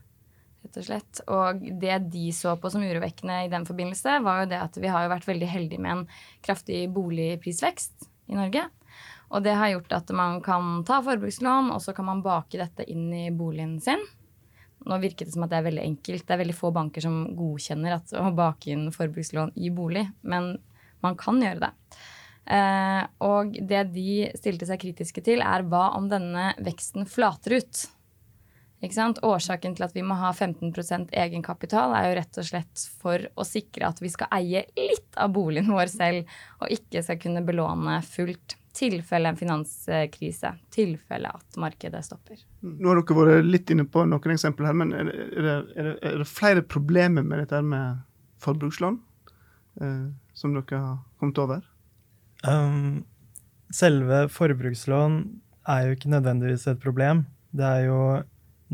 Rett 0.66 0.78
og 0.78 0.86
slett. 0.86 1.24
Og 1.26 1.66
det 1.82 1.98
de 2.14 2.28
så 2.38 2.54
på 2.62 2.70
som 2.74 2.86
urovekkende 2.86 3.42
i 3.48 3.52
den 3.52 3.66
forbindelse, 3.66 4.20
var 4.26 4.44
jo 4.44 4.52
det 4.54 4.62
at 4.62 4.78
vi 4.78 4.94
har 4.94 5.08
jo 5.08 5.14
vært 5.16 5.30
veldig 5.30 5.50
heldige 5.50 5.82
med 5.82 5.98
en 5.98 6.08
kraftig 6.46 6.86
boligprisvekst 6.94 8.10
i 8.30 8.38
Norge. 8.38 8.68
Og 9.36 9.44
det 9.44 9.56
har 9.60 9.74
gjort 9.74 9.96
at 9.98 10.12
man 10.16 10.40
kan 10.44 10.80
ta 10.88 11.02
forbrukslån, 11.04 11.74
og 11.76 11.82
så 11.84 11.94
kan 11.96 12.08
man 12.08 12.24
bake 12.24 12.60
dette 12.62 12.86
inn 12.88 13.10
i 13.12 13.26
boligen 13.36 13.82
sin. 13.84 14.02
Nå 14.86 15.00
virket 15.02 15.28
det 15.28 15.34
som 15.34 15.44
at 15.44 15.52
det 15.52 15.60
er 15.60 15.66
veldig 15.68 15.84
enkelt. 15.84 16.24
Det 16.24 16.36
er 16.36 16.44
veldig 16.44 16.56
få 16.56 16.72
banker 16.76 17.04
som 17.04 17.18
godkjenner 17.36 17.98
at, 17.98 18.14
å 18.16 18.30
bake 18.36 18.72
inn 18.72 18.88
forbrukslån 18.96 19.56
i 19.60 19.72
bolig, 19.76 20.06
men 20.24 20.54
man 21.04 21.18
kan 21.20 21.42
gjøre 21.44 21.66
det. 21.66 21.72
Eh, 22.56 23.02
og 23.26 23.58
det 23.68 23.88
de 23.96 24.30
stilte 24.38 24.70
seg 24.70 24.80
kritiske 24.86 25.24
til, 25.26 25.44
er 25.44 25.66
hva 25.68 25.90
om 25.98 26.08
denne 26.12 26.54
veksten 26.64 27.10
flater 27.10 27.60
ut? 27.60 27.86
Årsaken 28.86 29.74
til 29.74 29.84
at 29.88 29.96
vi 29.96 30.04
må 30.06 30.14
ha 30.20 30.30
15% 30.30 31.10
egenkapital, 31.18 31.96
er 31.98 32.06
jo 32.06 32.18
rett 32.20 32.38
og 32.38 32.46
slett 32.46 32.84
for 33.02 33.24
å 33.34 33.46
sikre 33.48 33.90
at 33.90 34.02
vi 34.04 34.12
skal 34.14 34.30
eie 34.36 34.62
litt 34.78 35.18
av 35.18 35.34
boligen 35.34 35.74
vår 35.74 35.90
selv, 35.90 36.30
og 36.62 36.70
ikke 36.70 37.02
skal 37.02 37.18
kunne 37.24 37.42
belåne 37.48 37.98
fullt 38.06 38.60
tilfelle 38.76 39.32
en 39.32 39.40
finanskrise, 39.40 40.52
tilfelle 40.74 41.32
at 41.32 41.60
markedet 41.62 42.04
stopper. 42.06 42.40
Nå 42.62 42.92
har 42.92 43.00
dere 43.00 43.18
vært 43.20 43.48
litt 43.48 43.72
inne 43.74 43.88
på 43.88 44.04
noen 44.10 44.36
eksempler 44.36 44.70
her, 44.70 44.78
men 44.78 44.94
er 44.96 45.10
det, 45.12 45.56
er 45.76 45.90
det, 45.90 45.96
er 46.04 46.20
det 46.22 46.30
flere 46.30 46.66
problemer 46.66 47.26
med 47.26 47.44
dette 47.44 47.62
med 47.66 48.04
forbrukslån 48.44 49.00
eh, 49.82 50.06
som 50.36 50.56
dere 50.58 50.82
har 50.82 50.98
kommet 51.22 51.42
over? 51.42 51.64
Um, 52.46 53.06
selve 53.74 54.26
forbrukslån 54.34 55.20
er 55.72 55.88
jo 55.88 55.98
ikke 55.98 56.14
nødvendigvis 56.14 56.68
et 56.70 56.82
problem. 56.84 57.26
Det 57.56 57.66
er 57.66 57.88
jo 57.88 58.02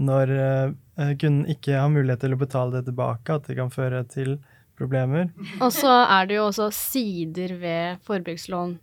når 0.01 0.31
uh, 0.33 1.11
kunden 1.19 1.45
ikke 1.51 1.77
har 1.77 1.91
mulighet 1.91 2.23
til 2.25 2.35
å 2.35 2.41
betale 2.41 2.79
det 2.79 2.87
tilbake, 2.89 3.37
at 3.37 3.47
det 3.47 3.57
kan 3.59 3.71
føre 3.71 4.01
til 4.09 4.39
problemer. 4.79 5.29
Og 5.61 5.69
så 5.75 5.91
er 6.09 6.29
det 6.29 6.39
jo 6.39 6.47
også 6.47 6.71
sider 6.73 7.53
ved 7.61 8.01
forbrukslån 8.07 8.79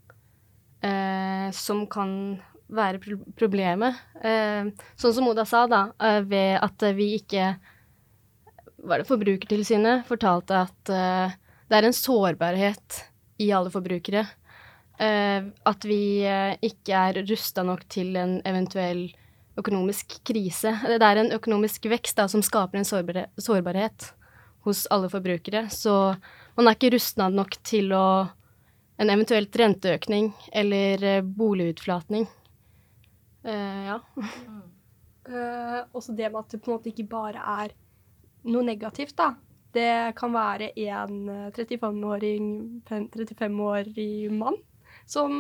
eh, 0.84 1.48
som 1.54 1.86
kan 1.90 2.12
være 2.68 3.00
pro 3.00 3.18
problemet. 3.38 3.96
Eh, 4.22 4.70
sånn 5.00 5.16
som 5.16 5.28
Oda 5.30 5.44
sa, 5.48 5.66
da, 5.70 5.88
eh, 5.98 6.20
ved 6.22 6.58
at 6.62 6.88
vi 6.96 7.14
ikke 7.18 7.56
Var 8.78 9.00
det 9.00 9.08
Forbrukertilsynet 9.08 10.04
fortalte 10.06 10.54
at 10.54 10.90
eh, 10.94 11.32
det 11.68 11.76
er 11.76 11.86
en 11.88 11.96
sårbarhet 11.96 13.00
i 13.42 13.50
alle 13.52 13.72
forbrukere. 13.74 14.22
Eh, 14.98 15.48
at 15.66 15.84
vi 15.84 16.22
eh, 16.22 16.54
ikke 16.62 16.94
er 16.94 17.18
rusta 17.26 17.64
nok 17.66 17.82
til 17.90 18.14
en 18.16 18.38
eventuell 18.46 19.08
økonomisk 19.58 20.20
krise. 20.26 20.76
Det 20.86 21.02
er 21.02 21.20
en 21.20 21.34
økonomisk 21.34 21.90
vekst 21.90 22.18
da, 22.18 22.28
som 22.30 22.42
skaper 22.46 22.78
en 22.78 22.86
sårbarhet 22.86 24.12
hos 24.66 24.86
alle 24.94 25.10
forbrukere. 25.10 25.66
Så 25.74 25.94
man 26.56 26.68
er 26.68 26.78
ikke 26.78 26.94
rusta 26.94 27.28
nok 27.30 27.58
til 27.66 27.92
å 27.94 28.06
en 28.98 29.10
eventuelt 29.12 29.56
renteøkning 29.56 30.32
eller 30.52 31.04
eh, 31.06 31.22
boligutflatning. 31.22 32.26
Uh, 33.46 33.84
ja. 33.86 33.98
Uh, 35.28 35.84
også 35.94 36.14
det 36.16 36.30
med 36.32 36.40
at 36.40 36.54
det 36.54 36.62
på 36.62 36.72
en 36.72 36.78
måte 36.78 36.90
ikke 36.90 37.06
bare 37.10 37.42
er 37.62 37.74
noe 38.48 38.66
negativt, 38.66 39.16
da. 39.18 39.32
Det 39.74 40.16
kan 40.16 40.32
være 40.32 40.72
en 40.80 41.28
eh, 41.28 41.50
35-åring, 41.52 42.46
35-årig 42.88 44.32
mann 44.32 44.56
som 45.08 45.32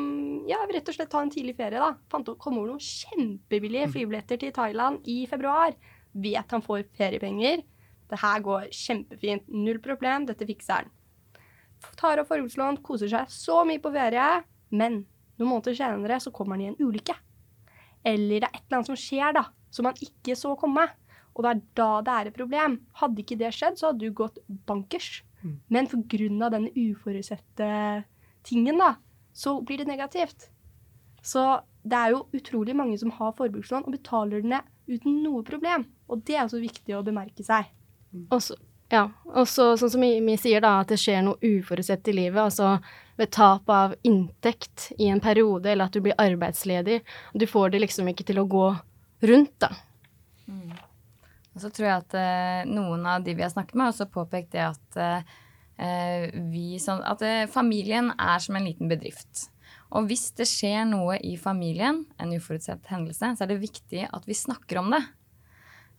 ja, 0.48 0.60
rett 0.68 0.88
og 0.88 0.96
slett 0.96 1.10
tar 1.12 1.24
en 1.24 1.32
tidlig 1.32 1.56
ferie. 1.56 1.80
da. 1.80 1.94
Fant 2.12 2.28
opp, 2.28 2.38
kom 2.40 2.58
over 2.60 2.74
noen 2.74 2.84
kjempebillige 2.84 3.90
flybilletter 3.94 4.40
til 4.40 4.52
Thailand 4.56 5.08
i 5.08 5.22
februar. 5.28 5.74
Vet 6.12 6.54
han 6.54 6.64
får 6.64 6.86
feriepenger. 6.96 7.64
Det 8.08 8.20
her 8.22 8.44
går 8.44 8.68
kjempefint. 8.72 9.48
Null 9.52 9.80
problem. 9.84 10.28
Dette 10.28 10.48
fikser 10.48 10.82
han. 10.82 10.94
Tar 11.98 12.22
opp 12.22 12.30
forbrukslån, 12.30 12.80
koser 12.84 13.10
seg 13.12 13.30
så 13.32 13.62
mye 13.68 13.82
på 13.82 13.92
ferie. 13.94 14.28
Men 14.74 15.02
noen 15.38 15.52
måneder 15.54 15.76
senere 15.78 16.20
så 16.22 16.32
kommer 16.34 16.56
han 16.56 16.64
i 16.66 16.70
en 16.72 16.80
ulykke. 16.80 17.16
Eller 18.06 18.42
det 18.42 18.48
er 18.48 18.56
et 18.56 18.64
eller 18.64 18.80
annet 18.80 18.90
som 18.90 18.98
skjer 18.98 19.36
da, 19.36 19.44
som 19.74 19.88
han 19.88 20.02
ikke 20.04 20.36
så 20.38 20.54
komme. 20.58 20.86
Og 21.38 21.44
det 21.44 21.50
er 21.50 21.64
da 21.78 21.88
det 22.02 22.14
er 22.14 22.30
et 22.30 22.38
problem. 22.38 22.78
Hadde 22.98 23.22
ikke 23.22 23.38
det 23.38 23.54
skjedd, 23.54 23.78
så 23.78 23.90
hadde 23.90 24.06
du 24.06 24.16
gått 24.16 24.40
bankers. 24.66 25.22
Mm. 25.42 25.58
Men 25.70 25.86
pga. 25.86 26.50
denne 26.50 26.72
uforutsette 26.74 27.68
tingen, 28.42 28.78
da, 28.78 28.96
så 29.32 29.60
blir 29.62 29.78
det 29.78 29.86
negativt. 29.86 30.48
Så 31.22 31.60
det 31.86 31.98
er 31.98 32.14
jo 32.14 32.26
utrolig 32.34 32.74
mange 32.76 32.98
som 32.98 33.10
har 33.14 33.36
forbrukslån 33.38 33.86
og 33.86 33.94
betaler 33.94 34.42
det 34.42 34.50
ned 34.50 34.74
uten 34.88 35.22
noe 35.22 35.44
problem. 35.46 35.86
Og 36.08 36.24
det 36.26 36.36
er 36.36 36.46
også 36.46 36.62
viktig 36.62 36.96
å 36.96 37.04
bemerke 37.06 37.44
seg. 37.44 37.68
Og 38.32 38.40
så, 38.42 38.56
ja. 38.92 39.04
Og 39.34 39.48
så, 39.48 39.72
sånn 39.80 39.92
som 39.92 40.04
vi 40.04 40.36
sier, 40.40 40.62
da, 40.64 40.78
at 40.82 40.92
det 40.92 41.00
skjer 41.00 41.22
noe 41.26 41.40
uforutsett 41.44 42.08
i 42.08 42.16
livet. 42.16 42.40
Altså 42.48 42.78
ved 43.18 43.32
tap 43.34 43.70
av 43.70 43.96
inntekt 44.06 44.92
i 44.98 45.08
en 45.10 45.20
periode, 45.20 45.72
eller 45.72 45.88
at 45.88 45.96
du 45.96 46.02
blir 46.04 46.14
arbeidsledig. 46.22 47.00
Du 47.34 47.46
får 47.50 47.74
det 47.74 47.82
liksom 47.82 48.08
ikke 48.12 48.28
til 48.28 48.38
å 48.38 48.46
gå 48.48 48.68
rundt, 49.26 49.56
da. 49.58 49.72
Og 51.58 51.64
så 51.64 51.72
tror 51.74 51.88
jeg 51.88 52.02
at 52.04 52.14
eh, 52.14 52.70
noen 52.70 53.02
av 53.10 53.24
de 53.26 53.34
vi 53.34 53.42
har 53.42 53.50
snakket 53.50 53.74
med, 53.74 53.88
har 53.88 53.94
også 53.96 54.06
påpekt 54.14 54.52
det 54.54 54.62
at 54.68 54.98
eh, 55.02 56.28
vi 56.52 56.78
sånn, 56.78 57.02
At 57.02 57.24
eh, 57.26 57.48
familien 57.50 58.12
er 58.14 58.38
som 58.44 58.54
en 58.54 58.68
liten 58.68 58.90
bedrift. 58.90 59.48
Og 59.90 60.06
hvis 60.06 60.28
det 60.38 60.46
skjer 60.46 60.86
noe 60.86 61.18
i 61.24 61.34
familien, 61.40 62.04
en 62.22 62.34
uforutsett 62.36 62.86
hendelse, 62.92 63.34
så 63.34 63.44
er 63.44 63.50
det 63.50 63.62
viktig 63.64 64.06
at 64.06 64.30
vi 64.30 64.38
snakker 64.38 64.78
om 64.84 64.94
det. 64.94 65.02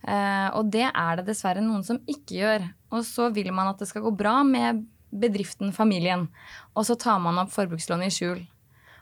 Eh, 0.06 0.48
og 0.56 0.70
det 0.72 0.86
er 0.88 1.18
det 1.18 1.26
dessverre 1.28 1.62
noen 1.64 1.84
som 1.86 2.00
ikke 2.08 2.38
gjør. 2.38 2.64
Og 2.94 3.04
så 3.06 3.28
vil 3.34 3.52
man 3.54 3.70
at 3.72 3.82
det 3.82 3.90
skal 3.90 4.04
gå 4.06 4.14
bra 4.16 4.40
med 4.46 4.84
bedriften, 5.10 5.74
familien. 5.74 6.28
Og 6.74 6.86
så 6.88 6.96
tar 6.98 7.20
man 7.22 7.40
opp 7.42 7.52
forbrukslån 7.54 8.06
i 8.06 8.12
skjul. 8.14 8.40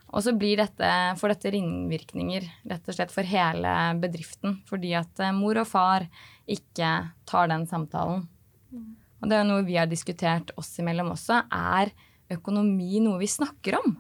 Og 0.09 0.25
så 0.25 0.33
blir 0.33 0.57
dette, 0.57 0.89
får 1.21 1.35
dette 1.35 1.53
ringvirkninger 1.53 2.47
rett 2.71 2.89
og 2.89 2.97
slett 2.97 3.13
for 3.13 3.29
hele 3.29 3.75
bedriften. 4.01 4.59
Fordi 4.69 4.95
at 4.99 5.25
eh, 5.25 5.37
mor 5.37 5.61
og 5.61 5.69
far 5.69 6.09
ikke 6.49 6.93
tar 7.29 7.53
den 7.53 7.69
samtalen. 7.69 8.27
Og 9.19 9.27
det 9.27 9.35
er 9.35 9.43
jo 9.43 9.51
noe 9.51 9.67
vi 9.67 9.79
har 9.79 9.89
diskutert 9.91 10.53
oss 10.61 10.71
imellom 10.81 11.13
også. 11.15 11.43
Er 11.51 11.91
økonomi 12.33 13.03
noe 13.03 13.19
vi 13.21 13.31
snakker 13.31 13.81
om? 13.81 13.97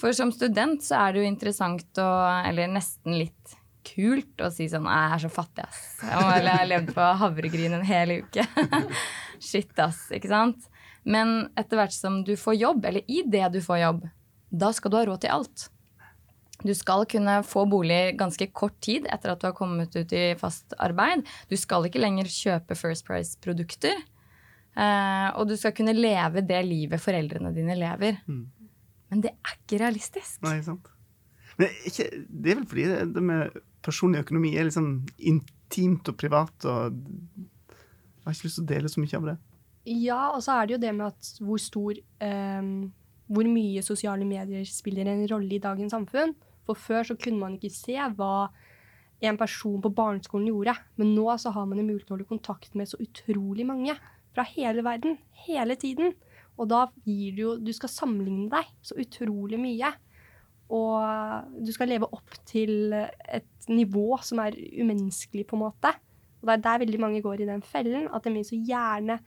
For 0.00 0.14
som 0.16 0.32
student 0.34 0.82
så 0.84 0.98
er 1.04 1.14
det 1.14 1.22
jo 1.22 1.30
interessant 1.30 2.00
å 2.02 2.08
Eller 2.48 2.70
nesten 2.70 3.14
litt 3.18 3.54
kult 3.86 4.42
å 4.42 4.50
si 4.52 4.66
sånn 4.70 4.86
Jeg 4.88 5.16
er 5.16 5.22
så 5.24 5.30
fattig, 5.32 5.66
ass. 5.66 5.82
Jeg 6.02 6.48
har 6.48 6.68
levd 6.70 6.94
på 6.96 7.10
havregryn 7.20 7.76
en 7.78 7.86
hel 7.86 8.18
uke. 8.22 8.46
Shit, 9.50 9.74
ass. 9.82 10.06
Ikke 10.14 10.30
sant? 10.32 10.70
Men 11.04 11.50
etter 11.60 11.78
hvert 11.78 11.94
som 11.94 12.22
du 12.24 12.32
får 12.40 12.56
jobb, 12.56 12.88
eller 12.88 13.04
i 13.10 13.22
det 13.28 13.46
du 13.54 13.60
får 13.64 13.82
jobb, 13.82 14.04
da 14.54 14.72
skal 14.72 14.92
du 14.92 14.98
ha 14.98 15.04
råd 15.08 15.24
til 15.24 15.34
alt. 15.34 15.68
Du 16.64 16.72
skal 16.76 17.04
kunne 17.10 17.40
få 17.44 17.66
bolig 17.68 18.14
ganske 18.16 18.46
kort 18.56 18.76
tid 18.84 19.08
etter 19.12 19.34
at 19.34 19.42
du 19.42 19.48
har 19.50 19.56
kommet 19.56 19.92
ut 19.96 20.12
i 20.16 20.24
fast 20.40 20.72
arbeid. 20.80 21.26
Du 21.50 21.56
skal 21.60 21.88
ikke 21.88 22.00
lenger 22.00 22.30
kjøpe 22.30 22.78
First 22.78 23.04
Price-produkter. 23.08 23.98
Eh, 24.74 25.28
og 25.36 25.50
du 25.50 25.58
skal 25.60 25.74
kunne 25.76 25.94
leve 25.94 26.42
det 26.46 26.62
livet 26.66 27.02
foreldrene 27.02 27.52
dine 27.54 27.76
lever. 27.78 28.22
Mm. 28.26 28.46
Men 29.12 29.22
det 29.26 29.34
er 29.34 29.58
ikke 29.58 29.82
realistisk. 29.84 30.40
Nei, 30.46 30.56
sant. 30.66 30.88
Men 31.60 31.70
ikke, 31.86 32.08
det 32.26 32.50
er 32.50 32.58
vel 32.58 32.68
fordi 32.70 32.86
det, 32.90 33.02
det 33.14 33.22
med 33.22 33.60
personlig 33.84 34.24
økonomi 34.24 34.54
er 34.56 34.68
liksom 34.68 34.90
intimt 35.30 36.08
og 36.10 36.16
privat, 36.20 36.66
og 36.68 36.96
jeg 36.96 38.26
har 38.26 38.36
ikke 38.36 38.48
lyst 38.48 38.60
til 38.60 38.64
å 38.64 38.72
dele 38.72 38.90
så 38.90 39.02
mye 39.02 39.18
av 39.18 39.28
det. 39.28 39.36
Ja, 39.84 40.20
og 40.32 40.40
så 40.44 40.56
er 40.56 40.66
det 40.66 40.76
jo 40.76 40.82
det 40.86 40.92
med 40.96 41.10
at 41.10 41.42
hvor 41.44 41.60
stor 41.60 41.98
ehm, 42.24 42.92
Hvor 43.28 43.48
mye 43.48 43.80
sosiale 43.84 44.24
medier 44.28 44.64
spiller 44.68 45.08
en 45.08 45.22
rolle 45.28 45.56
i 45.56 45.60
dagens 45.60 45.94
samfunn. 45.94 46.34
For 46.64 46.76
før 46.76 47.06
så 47.08 47.16
kunne 47.16 47.40
man 47.40 47.54
ikke 47.56 47.72
se 47.72 47.96
hva 47.96 48.50
en 49.24 49.38
person 49.40 49.80
på 49.80 49.92
barneskolen 49.96 50.50
gjorde. 50.50 50.74
Men 51.00 51.14
nå 51.16 51.24
så 51.40 51.52
har 51.54 51.64
man 51.68 51.80
en 51.80 51.88
mulighet 51.88 52.04
til 52.08 52.12
å 52.12 52.16
holde 52.18 52.28
kontakt 52.28 52.76
med 52.76 52.90
så 52.90 53.00
utrolig 53.00 53.64
mange 53.68 53.96
fra 54.36 54.44
hele 54.50 54.84
verden. 54.84 55.16
Hele 55.46 55.76
tiden. 55.80 56.12
Og 56.60 56.68
da 56.70 56.84
gir 57.08 57.32
du 57.34 57.40
jo 57.42 57.54
Du 57.56 57.72
skal 57.74 57.90
sammenligne 57.90 58.50
deg 58.52 58.68
så 58.84 58.98
utrolig 59.00 59.60
mye. 59.60 59.94
Og 60.74 61.54
du 61.62 61.70
skal 61.74 61.92
leve 61.92 62.08
opp 62.10 62.34
til 62.48 62.94
et 62.94 63.70
nivå 63.70 64.18
som 64.26 64.42
er 64.42 64.56
umenneskelig, 64.56 65.46
på 65.48 65.58
en 65.58 65.64
måte. 65.68 65.92
Og 66.42 66.48
det 66.48 66.56
er 66.56 66.64
der 66.66 66.82
veldig 66.82 67.00
mange 67.00 67.22
går 67.24 67.44
i 67.44 67.48
den 67.48 67.62
fellen, 67.64 68.08
at 68.12 68.26
de 68.26 68.34
vil 68.34 68.46
så 68.46 68.58
gjerne 68.58 69.20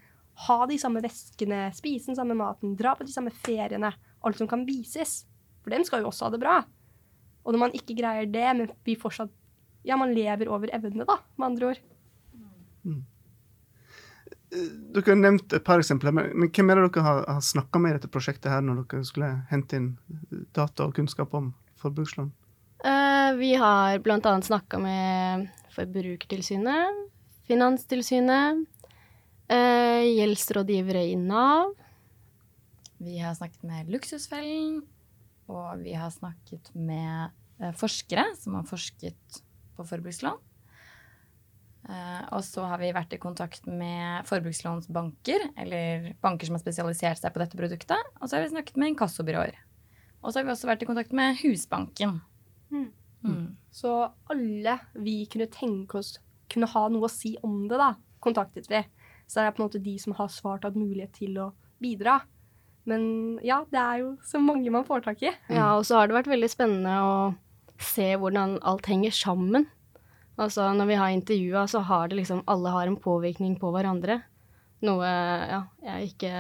ha 0.47 0.57
de 0.69 0.77
samme 0.77 1.01
veskene, 1.01 1.63
spise 1.73 2.11
den 2.11 2.19
samme 2.19 2.35
maten, 2.37 2.75
dra 2.77 2.93
på 2.97 3.07
de 3.07 3.13
samme 3.13 3.33
feriene. 3.33 3.89
Alt 4.25 4.37
som 4.37 4.49
kan 4.49 4.67
vises. 4.67 5.23
For 5.63 5.73
dem 5.73 5.85
skal 5.87 6.03
jo 6.03 6.11
også 6.11 6.27
ha 6.27 6.35
det 6.35 6.41
bra. 6.43 6.59
Og 7.41 7.55
når 7.55 7.63
man 7.63 7.75
ikke 7.77 7.95
greier 7.97 8.27
det, 8.29 8.47
men 8.59 8.73
vi 8.85 8.99
fortsatt 8.99 9.33
Ja, 9.87 9.95
man 9.95 10.11
lever 10.11 10.49
over 10.51 10.67
evne, 10.75 11.05
da, 11.07 11.15
med 11.39 11.45
andre 11.47 11.67
ord. 11.69 11.77
Dere 14.95 15.13
har 15.13 15.19
nevnt 15.19 15.53
et 15.53 15.63
par 15.65 15.81
eksempler, 15.81 16.13
men, 16.15 16.31
men 16.33 16.51
hvem 16.53 16.71
er 16.71 16.79
det 16.79 16.89
dere 16.89 17.05
har, 17.05 17.23
har 17.27 17.45
snakka 17.45 17.81
med 17.81 17.93
i 17.93 17.97
dette 17.97 18.11
prosjektet 18.11 18.51
her 18.51 18.63
når 18.65 18.83
dere 18.83 19.07
skulle 19.07 19.29
hente 19.51 19.79
inn 19.79 19.89
data 20.55 20.87
og 20.87 20.95
kunnskap 20.97 21.35
om 21.37 21.51
forbrukslån? 21.81 22.31
Uh, 22.85 23.33
vi 23.39 23.55
har 23.57 23.97
annet 23.97 24.47
snakka 24.47 24.79
med 24.81 25.47
Forbrukertilsynet, 25.73 27.03
Finanstilsynet, 27.49 28.65
uh, 29.51 30.03
gjeldsrådgivere 30.05 31.07
i 31.11 31.15
Nav. 31.21 31.73
Vi 32.97 33.19
har 33.21 33.35
snakket 33.37 33.63
med 33.69 33.89
Luksusfellen, 33.93 34.81
og 35.47 35.83
vi 35.83 35.93
har 35.93 36.09
snakket 36.11 36.71
med 36.73 37.29
eh, 37.61 37.73
forskere 37.77 38.23
som 38.39 38.57
har 38.57 38.65
forsket 38.65 39.41
på 39.77 39.85
forbrukslån. 39.85 40.39
Eh, 41.87 42.23
og 42.35 42.43
så 42.43 42.65
har 42.67 42.81
vi 42.81 42.91
vært 42.95 43.15
i 43.15 43.21
kontakt 43.21 43.67
med 43.69 44.27
forbrukslånsbanker, 44.27 45.49
eller 45.63 46.11
banker 46.23 46.49
som 46.49 46.57
har 46.57 46.63
spesialisert 46.63 47.21
seg 47.21 47.33
på 47.33 47.41
dette 47.43 47.59
produktet. 47.59 48.13
Og 48.19 48.27
så 48.27 48.37
har 48.37 48.45
vi 48.45 48.51
snakket 48.51 48.79
med 48.79 48.93
inkassobyråer. 48.93 49.59
Og 50.21 50.31
så 50.31 50.39
har 50.39 50.47
vi 50.47 50.53
også 50.53 50.69
vært 50.69 50.83
i 50.83 50.89
kontakt 50.89 51.13
med 51.15 51.39
Husbanken. 51.43 52.19
Mm. 52.73 52.89
Mm. 53.23 53.45
Så 53.71 53.93
alle 54.31 54.79
vi 54.99 55.21
kunne 55.31 55.49
tenke 55.51 56.01
oss 56.01 56.17
kunne 56.51 56.69
ha 56.71 56.87
noe 56.91 57.07
å 57.07 57.11
si 57.11 57.35
om 57.43 57.65
det, 57.67 57.79
da, 57.79 57.93
kontaktet 58.23 58.69
vi. 58.71 58.81
Så 59.27 59.39
det 59.39 59.47
er 59.47 59.55
på 59.55 59.61
en 59.61 59.67
måte 59.67 59.83
de 59.83 59.95
som 59.99 60.15
har 60.17 60.31
svart 60.31 60.67
hatt 60.67 60.79
mulighet 60.79 61.15
til 61.17 61.39
å 61.43 61.51
bidra. 61.83 62.21
Men 62.87 63.37
ja, 63.43 63.61
det 63.71 63.79
er 63.79 64.03
jo 64.03 64.13
så 64.23 64.39
mange 64.39 64.71
man 64.71 64.87
får 64.87 65.03
tak 65.07 65.23
i. 65.27 65.33
Ja, 65.51 65.73
og 65.75 65.83
så 65.87 65.99
har 65.99 66.07
det 66.07 66.15
vært 66.15 66.31
veldig 66.31 66.49
spennende 66.51 66.93
å 67.03 67.17
se 67.83 68.13
hvordan 68.19 68.57
alt 68.67 68.87
henger 68.89 69.15
sammen. 69.15 69.67
Altså 70.37 70.67
når 70.77 70.87
vi 70.91 70.97
har 70.99 71.09
intervjua, 71.15 71.63
så 71.67 71.81
har 71.81 72.07
det 72.11 72.19
liksom 72.19 72.43
Alle 72.47 72.69
har 72.69 72.87
en 72.87 72.97
påvirkning 73.01 73.55
på 73.59 73.71
hverandre. 73.73 74.19
Noe 74.85 75.07
ja, 75.09 75.63
jeg 75.83 76.11
ikke 76.11 76.33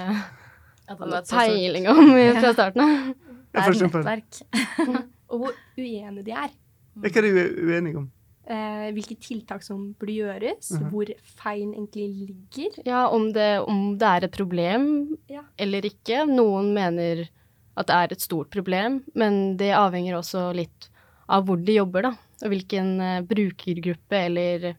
hadde 0.87 1.23
peiling 1.31 1.87
om 1.89 2.11
fra 2.41 2.53
starten 2.53 2.83
av. 2.83 3.15
Det 3.51 3.63
er 3.63 3.79
nettverk. 3.81 4.41
Og 5.33 5.41
hvor 5.41 5.55
uenige 5.77 6.23
de 6.23 6.31
er. 6.37 6.53
Hva 6.97 7.09
er 7.09 7.25
er 7.31 7.49
uenige 7.67 7.97
om? 8.03 8.11
eh, 8.47 8.91
hvilke 8.95 9.17
tiltak 9.19 9.63
som 9.65 9.93
burde 9.99 10.13
gjøres, 10.15 10.69
Mhm. 10.71 10.89
hvor 10.91 11.09
feilen 11.41 11.73
egentlig 11.75 12.29
ligger. 12.29 12.77
Ja, 12.85 13.07
om 13.11 13.33
det, 13.33 13.59
om 13.67 13.97
det 13.97 14.07
er 14.07 14.23
et 14.23 14.31
problem 14.37 15.17
Ja. 15.27 15.41
eller 15.59 15.81
ikke. 15.81 16.23
Noen 16.29 16.73
mener 16.73 17.27
at 17.75 17.87
det 17.87 17.95
er 17.95 18.13
et 18.13 18.21
stort 18.21 18.49
problem, 18.49 19.03
men 19.15 19.57
det 19.57 19.73
avhenger 19.75 20.15
også 20.17 20.53
litt 20.55 20.87
av 21.29 21.43
hvor 21.45 21.57
de 21.63 21.73
jobber, 21.75 22.01
da. 22.03 22.13
Og 22.43 22.51
hvilken 22.53 22.99
eh, 23.01 23.23
brukergruppe 23.25 24.19
eller 24.27 24.73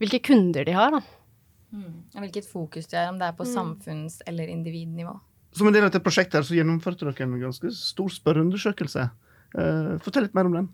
hvilke 0.00 0.22
kunder 0.30 0.64
de 0.64 0.76
har, 0.76 0.94
da. 0.94 1.00
Mm. 1.70 1.96
Og 2.14 2.22
hvilket 2.24 2.48
fokus 2.50 2.86
de 2.90 2.98
har, 2.98 3.10
om 3.12 3.18
det 3.18 3.28
er 3.28 3.36
på 3.38 3.46
Mm. 3.46 3.54
samfunns- 3.54 4.22
eller 4.26 4.48
individnivå. 4.48 5.18
Som 5.52 5.66
en 5.66 5.72
del 5.74 5.84
av 5.84 5.90
dette 5.90 6.04
prosjektet 6.04 6.34
her, 6.34 6.42
så 6.42 6.54
gjennomførte 6.54 7.04
dere 7.04 7.26
en 7.26 7.40
ganske 7.40 7.72
stor 7.74 8.08
spørreundersøkelse. 8.08 9.10
Uh, 9.58 9.98
fortell 9.98 10.22
litt 10.22 10.34
mer 10.34 10.46
om 10.46 10.52
den. 10.52 10.68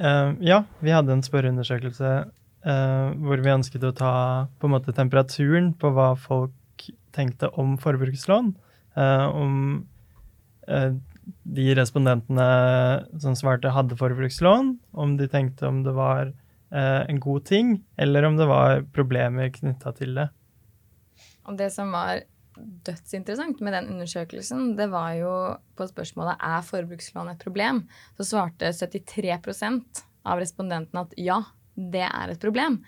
Uh, 0.00 0.32
ja, 0.40 0.64
vi 0.80 0.90
hadde 0.94 1.12
en 1.12 1.22
spørreundersøkelse 1.22 2.30
uh, 2.64 3.12
hvor 3.20 3.42
vi 3.42 3.52
ønsket 3.52 3.84
å 3.84 3.94
ta 3.94 4.48
på 4.58 4.64
en 4.64 4.72
måte 4.72 4.94
temperaturen 4.96 5.74
på 5.76 5.92
hva 5.92 6.14
folk 6.16 6.88
tenkte 7.12 7.50
om 7.58 7.76
forbrukslån. 7.76 8.54
Eh, 8.98 9.26
om 9.28 9.86
de 11.42 11.68
respondentene 11.76 12.48
som 13.20 13.36
svarte 13.36 13.72
hadde 13.74 13.98
forbrukslån, 13.98 14.74
om 14.92 15.16
de 15.18 15.28
tenkte 15.30 15.68
om 15.68 15.82
det 15.84 15.94
var 15.96 16.30
eh, 16.30 17.02
en 17.08 17.20
god 17.20 17.46
ting, 17.48 17.78
eller 17.96 18.28
om 18.28 18.38
det 18.40 18.48
var 18.48 18.82
problemer 18.96 19.52
knytta 19.54 19.92
til 19.98 20.16
det. 20.18 20.28
Og 21.48 21.56
det 21.58 21.70
som 21.74 21.92
var 21.94 22.22
dødsinteressant 22.58 23.60
med 23.62 23.74
den 23.76 23.88
undersøkelsen, 23.94 24.74
det 24.78 24.88
var 24.92 25.12
jo 25.18 25.32
på 25.78 25.86
spørsmålet 25.88 26.40
er 26.42 26.64
forbrukslån 26.66 27.32
et 27.32 27.42
problem, 27.42 27.84
så 28.18 28.26
svarte 28.26 28.72
73% 28.74 30.02
av 30.28 30.42
respondentene 30.42 31.04
at 31.06 31.14
ja, 31.20 31.42
det 31.78 32.06
er 32.08 32.34
et 32.34 32.42
problem. 32.42 32.80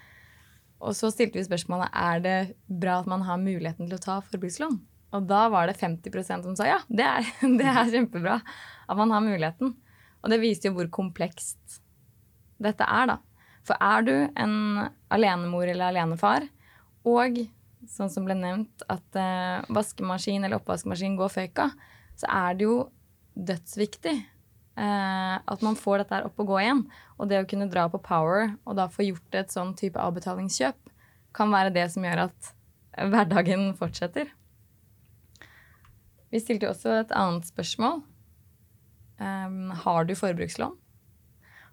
Og 0.80 0.96
så 0.96 1.10
stilte 1.12 1.38
vi 1.38 1.46
spørsmålet 1.46 1.92
er 1.92 2.22
det 2.24 2.38
bra 2.66 3.00
at 3.00 3.10
man 3.10 3.24
har 3.26 3.40
muligheten 3.40 3.88
til 3.88 3.98
å 3.98 4.02
ta 4.02 4.20
forbrukslån. 4.24 4.78
Og 5.16 5.26
da 5.26 5.44
var 5.50 5.70
det 5.70 5.78
50% 5.80 6.46
som 6.46 6.56
sa 6.58 6.68
ja, 6.68 6.80
det 6.88 7.06
er, 7.06 7.30
det 7.60 7.66
er 7.66 7.94
kjempebra 7.94 8.40
at 8.40 8.98
man 8.98 9.14
har 9.14 9.24
muligheten. 9.24 9.74
Og 10.20 10.32
det 10.32 10.40
viser 10.42 10.70
jo 10.70 10.78
hvor 10.78 10.90
komplekst 10.92 11.80
dette 12.60 12.84
er, 12.84 13.14
da. 13.14 13.18
For 13.66 13.76
er 13.80 14.04
du 14.04 14.14
en 14.40 14.54
alenemor 15.12 15.68
eller 15.68 15.90
alenefar, 15.90 16.46
og 17.08 17.38
sånn 17.88 18.12
som 18.12 18.26
ble 18.26 18.36
nevnt, 18.36 18.84
at 18.92 19.16
eh, 19.16 19.64
vaskemaskin 19.72 20.44
eller 20.44 20.60
oppvaskmaskin 20.60 21.16
går 21.18 21.32
føyka, 21.32 21.70
så 22.20 22.28
er 22.28 22.58
det 22.58 22.66
jo 22.66 22.76
dødsviktig 23.34 24.16
eh, 24.16 25.36
at 25.40 25.64
man 25.64 25.78
får 25.78 26.02
dette 26.02 26.22
opp 26.28 26.42
og 26.42 26.52
gå 26.52 26.58
igjen. 26.64 26.82
Og 27.16 27.30
det 27.30 27.40
å 27.40 27.48
kunne 27.48 27.70
dra 27.72 27.86
på 27.92 28.02
Power 28.04 28.52
og 28.64 28.76
da 28.76 28.88
få 28.92 29.06
gjort 29.08 29.40
et 29.40 29.54
sånn 29.54 29.72
type 29.78 30.00
avbetalingskjøp, 30.00 30.76
kan 31.36 31.52
være 31.54 31.72
det 31.72 31.86
som 31.94 32.04
gjør 32.04 32.26
at 32.26 32.52
hverdagen 32.98 33.70
fortsetter. 33.78 34.28
Vi 36.30 36.40
stilte 36.42 36.70
også 36.70 36.94
et 37.00 37.14
annet 37.16 37.48
spørsmål. 37.48 38.02
Um, 39.20 39.70
har 39.82 40.06
du 40.06 40.14
forbrukslån? 40.16 40.76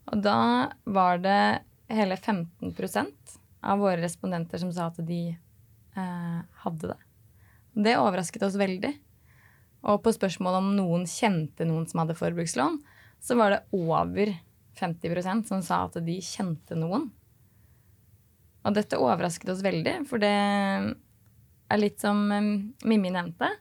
Og 0.08 0.24
da 0.24 0.40
var 0.88 1.20
det 1.24 1.42
hele 1.94 2.18
15% 2.18 3.38
av 3.68 3.82
våre 3.82 4.00
respondenter 4.02 4.60
som 4.62 4.72
sa 4.74 4.90
at 4.90 5.00
de 5.06 5.22
uh, 5.98 6.40
hadde 6.64 6.94
det. 6.94 6.98
Det 7.78 8.00
overrasket 8.00 8.44
oss 8.48 8.58
veldig. 8.60 8.96
Og 9.88 10.02
på 10.04 10.14
spørsmålet 10.16 10.64
om 10.64 10.72
noen 10.80 11.06
kjente 11.10 11.68
noen 11.68 11.86
som 11.88 12.02
hadde 12.02 12.18
forbrukslån, 12.18 12.80
så 13.22 13.38
var 13.38 13.54
det 13.54 13.78
over 13.78 14.34
50% 14.78 15.48
som 15.50 15.62
sa 15.66 15.84
at 15.86 16.00
de 16.06 16.18
kjente 16.24 16.78
noen. 16.78 17.08
Og 18.66 18.76
dette 18.76 19.00
overrasket 19.00 19.54
oss 19.54 19.64
veldig, 19.64 20.02
for 20.10 20.22
det 20.22 20.34
er 20.34 21.80
litt 21.80 22.02
som 22.02 22.26
Mimmi 22.28 23.14
nevnte, 23.14 23.52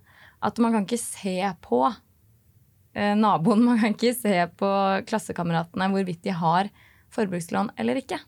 at 0.44 0.58
man 0.62 0.74
kan 0.74 0.86
ikke 0.86 1.00
se 1.00 1.38
på 1.64 1.80
eh, 1.86 3.14
naboen, 3.16 3.64
man 3.68 3.80
kan 3.80 3.96
ikke 3.96 4.14
se 4.16 4.36
på 4.58 4.70
klassekameratene 5.08 5.90
hvorvidt 5.92 6.24
de 6.26 6.36
har 6.36 6.70
forbrukslån 7.14 7.72
eller 7.80 8.02
ikke. 8.02 8.20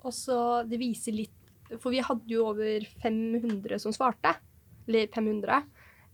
Og 0.00 0.14
så 0.16 0.38
det 0.68 0.80
viser 0.80 1.12
litt 1.16 1.36
For 1.78 1.92
vi 1.92 2.00
hadde 2.02 2.26
jo 2.32 2.48
over 2.50 2.86
500 3.02 3.78
som 3.78 3.92
svarte. 3.94 4.32
Eller 4.88 5.06
500. 5.14 5.60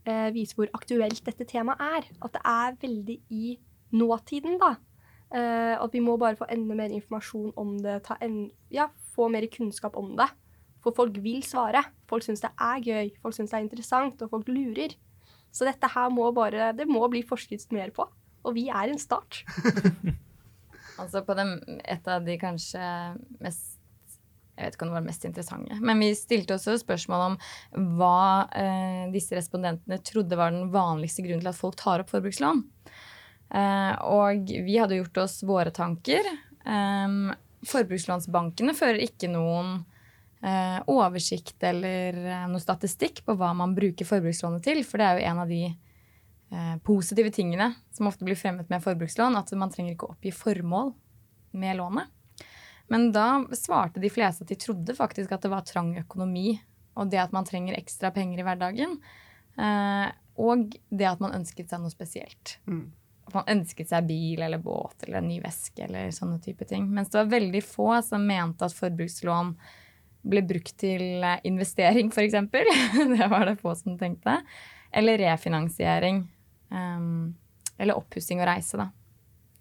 Eh, 0.05 0.27
viser 0.35 0.59
hvor 0.59 0.69
aktuelt 0.77 1.23
dette 1.25 1.47
temaet 1.49 1.81
er. 1.81 2.09
At 2.21 2.35
det 2.35 2.43
er 2.45 2.75
veldig 2.83 3.15
i 3.33 3.55
nåtiden, 3.97 4.59
da. 4.61 4.75
Eh, 5.33 5.73
at 5.75 5.95
vi 5.95 6.03
må 6.03 6.13
bare 6.21 6.37
få 6.37 6.45
enda 6.53 6.77
mer 6.77 6.93
informasjon 6.93 7.55
om 7.57 7.73
det. 7.81 7.99
En, 8.21 8.37
ja, 8.69 8.85
få 9.15 9.31
mer 9.33 9.47
kunnskap 9.49 9.97
om 9.97 10.13
det. 10.19 10.29
For 10.83 10.95
folk 10.95 11.17
vil 11.23 11.41
svare. 11.45 11.83
Folk 12.09 12.25
syns 12.25 12.43
det 12.43 12.53
er 12.53 12.83
gøy, 12.83 13.11
folk 13.23 13.35
syns 13.35 13.51
det 13.51 13.59
er 13.59 13.65
interessant, 13.65 14.21
og 14.23 14.31
folk 14.31 14.51
lurer. 14.51 14.95
Så 15.51 15.65
dette 15.67 15.89
her 15.89 16.11
må 16.13 16.29
bare 16.35 16.71
Det 16.77 16.85
må 16.89 17.01
bli 17.09 17.23
forsket 17.25 17.65
mer 17.73 17.91
på. 17.95 18.05
Og 18.45 18.55
vi 18.55 18.67
er 18.69 18.93
en 18.93 19.01
start. 19.01 19.43
Altså 20.97 21.21
på 21.21 21.35
dem, 21.37 21.59
et 21.85 22.07
av 22.09 22.23
de 22.25 22.39
kanskje 22.41 22.81
mest 23.43 23.75
jeg 24.57 24.65
vet 24.65 24.73
ikke 24.73 24.87
om 24.87 24.89
det 24.89 24.95
var 24.95 25.03
det 25.03 25.11
mest 25.11 25.25
interessante. 25.27 25.75
Men 25.85 25.99
vi 26.01 26.07
stilte 26.17 26.55
også 26.55 26.73
spørsmål 26.81 27.23
om 27.27 27.35
hva 27.99 28.47
eh, 28.57 29.03
disse 29.13 29.35
respondentene 29.37 29.99
trodde 30.01 30.39
var 30.39 30.49
den 30.49 30.71
vanligste 30.73 31.21
grunnen 31.21 31.43
til 31.43 31.51
at 31.51 31.59
folk 31.59 31.77
tar 31.77 32.01
opp 32.01 32.09
forbrukslån. 32.09 32.63
Eh, 33.53 33.91
og 34.09 34.49
vi 34.49 34.79
hadde 34.81 34.97
gjort 34.97 35.21
oss 35.27 35.35
våre 35.45 35.69
tanker. 35.69 36.25
Eh, 36.65 37.19
forbrukslånsbankene 37.69 38.73
fører 38.79 39.05
ikke 39.05 39.29
noen 39.29 39.83
eh, 40.41 40.79
oversikt 40.91 41.63
eller 41.63 42.17
eh, 42.17 42.45
noe 42.51 42.61
statistikk 42.63 43.23
på 43.25 43.35
hva 43.37 43.53
man 43.57 43.75
bruker 43.77 44.07
forbrukslånet 44.07 44.65
til, 44.65 44.83
for 44.87 45.01
det 45.01 45.07
er 45.07 45.19
jo 45.19 45.31
en 45.31 45.41
av 45.43 45.51
de 45.51 45.63
eh, 45.67 46.75
positive 46.85 47.33
tingene 47.35 47.71
som 47.93 48.09
ofte 48.09 48.27
blir 48.27 48.39
fremmet 48.39 48.69
med 48.69 48.83
forbrukslån, 48.83 49.39
at 49.39 49.53
man 49.57 49.73
trenger 49.73 49.95
ikke 49.95 50.11
oppgi 50.13 50.33
formål 50.35 50.93
med 51.57 51.79
lånet. 51.79 52.13
Men 52.87 53.09
da 53.11 53.43
svarte 53.57 53.99
de 53.99 54.11
fleste 54.11 54.45
at 54.45 54.51
de 54.51 54.59
trodde 54.59 54.95
faktisk 54.95 55.33
at 55.35 55.43
det 55.43 55.51
var 55.51 55.65
trang 55.67 55.91
økonomi, 55.99 56.55
og 56.97 57.09
det 57.11 57.19
at 57.21 57.33
man 57.35 57.45
trenger 57.45 57.77
ekstra 57.77 58.13
penger 58.15 58.41
i 58.41 58.45
hverdagen, 58.47 58.95
eh, 59.59 60.07
og 60.37 60.77
det 60.93 61.09
at 61.09 61.21
man 61.23 61.35
ønsket 61.35 61.71
seg 61.71 61.81
noe 61.81 61.93
spesielt. 61.93 62.57
Mm. 62.69 62.85
At 63.27 63.35
man 63.35 63.49
ønsket 63.57 63.89
seg 63.91 64.07
bil 64.07 64.43
eller 64.45 64.61
båt 64.63 65.03
eller 65.03 65.19
en 65.19 65.27
ny 65.27 65.41
veske 65.43 65.83
eller 65.83 66.13
sånne 66.15 66.39
type 66.43 66.63
ting. 66.69 66.85
Mens 66.93 67.11
det 67.11 67.19
var 67.19 67.33
veldig 67.33 67.63
få 67.65 67.89
som 68.05 68.23
mente 68.23 68.69
at 68.69 68.75
forbrukslån 68.77 69.55
ble 70.29 70.43
brukt 70.47 70.75
til 70.79 71.23
eh, 71.23 71.39
investering, 71.47 72.11
f.eks. 72.11 72.35
det 73.17 73.27
var 73.31 73.47
det 73.49 73.57
få 73.61 73.75
som 73.77 73.97
tenkte. 73.99 74.39
Eller 74.91 75.19
refinansiering. 75.21 76.23
Um, 76.71 77.35
eller 77.77 77.99
oppussing 77.99 78.41
og 78.41 78.49
reise, 78.49 78.79
da. 78.79 78.89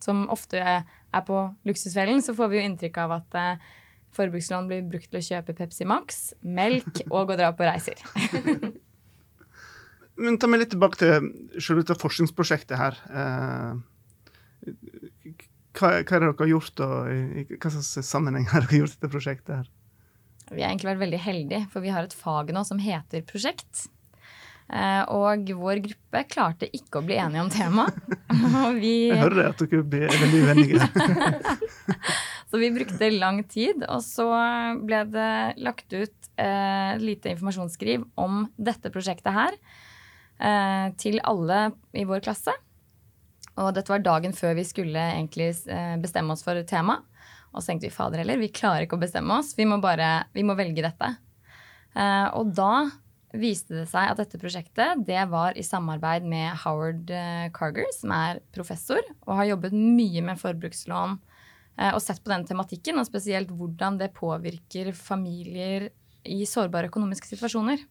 Som 0.02 0.26
ofte 0.33 0.61
er 0.61 1.22
på 1.26 1.42
Luksusfellen, 1.66 2.22
så 2.22 2.35
får 2.37 2.52
vi 2.52 2.61
jo 2.61 2.68
inntrykk 2.68 2.96
av 3.05 3.11
at 3.18 3.38
uh, 3.38 3.68
forbrukslån 4.16 4.68
blir 4.70 4.88
brukt 4.88 5.11
til 5.11 5.20
å 5.20 5.29
kjøpe 5.29 5.57
Pepsi 5.57 5.85
Max, 5.88 6.07
melk 6.42 7.02
og 7.11 7.33
å 7.33 7.38
dra 7.38 7.52
på 7.57 7.68
reiser. 7.68 7.98
Men 10.16 10.38
ta 10.40 10.48
meg 10.48 10.62
litt 10.62 10.72
tilbake 10.72 10.96
til 11.00 11.11
selve 11.61 11.85
dette 11.85 12.00
forskningsprosjektet 12.00 12.76
her. 12.81 12.94
Uh, 13.12 13.72
hva, 15.76 15.88
hva 16.00 16.00
er 16.00 16.00
det 16.00 16.20
dere 16.22 16.40
har 16.40 16.55
gjort, 16.55 16.76
og 16.87 16.94
i 17.12 17.14
hva 17.52 17.68
slags 17.74 18.09
sammenheng 18.09 18.46
har 18.52 18.61
dere 18.64 18.81
gjort 18.85 18.96
dette 18.96 19.12
prosjektet 19.12 19.52
her? 19.59 19.66
Vi 20.52 20.62
har 20.62 20.70
egentlig 20.70 20.92
vært 20.92 21.02
veldig 21.02 21.20
heldige, 21.24 21.66
for 21.72 21.82
vi 21.85 21.90
har 21.94 22.06
et 22.06 22.14
fag 22.16 22.52
nå 22.54 22.62
som 22.68 22.78
heter 22.82 23.24
prosjekt. 23.26 23.87
Eh, 24.66 25.02
og 25.14 25.46
vår 25.61 25.78
gruppe 25.85 26.22
klarte 26.30 26.66
ikke 26.74 26.98
å 27.00 27.04
bli 27.06 27.18
enige 27.22 27.42
om 27.44 27.50
temaet. 27.54 27.98
Vi, 28.82 28.92
Jeg 29.12 29.20
hører 29.20 29.37
det 29.38 29.44
at 29.52 29.61
dere 29.62 29.82
blir- 29.87 30.11
veldig 30.11 30.40
uenige. 30.42 30.88
så 32.50 32.59
vi 32.61 32.70
brukte 32.74 33.11
lang 33.14 33.38
tid, 33.50 33.85
og 33.87 34.02
så 34.02 34.26
ble 34.82 35.04
det 35.14 35.28
lagt 35.62 35.94
ut 35.94 36.30
eh, 36.38 36.94
et 36.96 37.02
lite 37.02 37.30
informasjonsskriv 37.35 38.04
om 38.18 38.44
dette 38.59 38.90
prosjektet 38.94 39.35
her 39.38 39.54
eh, 39.54 40.90
til 40.98 41.20
alle 41.22 41.68
i 41.94 42.06
vår 42.06 42.22
klasse. 42.26 42.54
Og 43.56 43.70
dette 43.78 43.88
var 43.94 44.02
dagen 44.04 44.35
før 44.37 44.59
vi 44.59 44.66
skulle 44.68 44.98
egentlig 45.14 45.52
eh, 45.70 45.94
bestemme 46.02 46.35
oss 46.35 46.42
for 46.46 46.59
tema. 46.68 47.00
Og 47.56 47.64
så 47.64 47.72
tenkte 47.72 47.88
vi 47.88 47.94
fader 47.94 48.20
heller, 48.20 48.38
vi 48.40 48.52
klarer 48.52 48.84
ikke 48.84 48.98
å 48.98 49.02
bestemme 49.02 49.40
oss, 49.40 49.54
vi 49.56 49.64
må 49.68 49.80
bare 49.80 50.26
vi 50.36 50.44
må 50.44 50.54
velge 50.58 50.84
dette. 50.84 51.14
Uh, 51.96 52.28
og 52.36 52.52
da 52.56 52.86
viste 53.36 53.74
det 53.74 53.86
seg 53.90 54.10
at 54.10 54.20
dette 54.20 54.38
prosjektet 54.40 55.02
det 55.08 55.22
var 55.32 55.56
i 55.56 55.64
samarbeid 55.64 56.24
med 56.28 56.54
Howard 56.62 57.10
eh, 57.12 57.48
Carger, 57.52 57.88
som 57.92 58.12
er 58.14 58.38
professor 58.54 59.02
og 59.26 59.34
har 59.40 59.50
jobbet 59.50 59.74
mye 59.76 60.22
med 60.24 60.40
forbrukslån 60.40 61.16
uh, 61.18 61.90
og 61.90 62.00
sett 62.04 62.22
på 62.24 62.32
den 62.32 62.46
tematikken, 62.48 63.00
og 63.00 63.08
spesielt 63.08 63.52
hvordan 63.52 63.98
det 64.00 64.14
påvirker 64.16 64.92
familier 64.96 65.90
i 66.26 66.44
sårbare 66.48 66.90
økonomiske 66.90 67.34
situasjoner. 67.34 67.82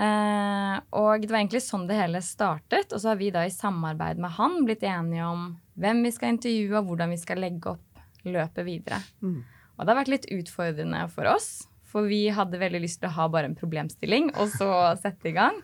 Uh, 0.00 0.80
og 0.96 1.20
det 1.20 1.32
var 1.32 1.42
egentlig 1.42 1.60
sånn 1.64 1.84
det 1.88 1.98
hele 1.98 2.22
startet. 2.24 2.92
Og 2.92 3.02
så 3.02 3.12
har 3.12 3.20
vi 3.20 3.32
da 3.34 3.44
i 3.46 3.52
samarbeid 3.52 4.20
med 4.22 4.32
han 4.38 4.62
blitt 4.66 4.84
enige 4.88 5.28
om 5.28 5.50
hvem 5.80 6.04
vi 6.06 6.12
skal 6.14 6.34
intervjue, 6.34 6.78
og 6.80 6.88
hvordan 6.88 7.12
vi 7.12 7.20
skal 7.20 7.42
legge 7.44 7.74
opp 7.76 7.91
løpet 8.28 8.66
videre. 8.66 9.00
Mm. 9.22 9.40
Og 9.76 9.84
det 9.84 9.92
har 9.92 10.00
vært 10.02 10.12
litt 10.12 10.28
utfordrende 10.30 11.06
for 11.12 11.28
oss, 11.32 11.66
for 11.88 12.08
vi 12.08 12.26
hadde 12.32 12.60
veldig 12.60 12.82
lyst 12.84 13.02
til 13.02 13.10
å 13.10 13.16
ha 13.16 13.28
bare 13.32 13.50
en 13.50 13.58
problemstilling, 13.58 14.30
og 14.38 14.52
så 14.54 14.68
sette 15.02 15.32
i 15.32 15.36
gang. 15.36 15.58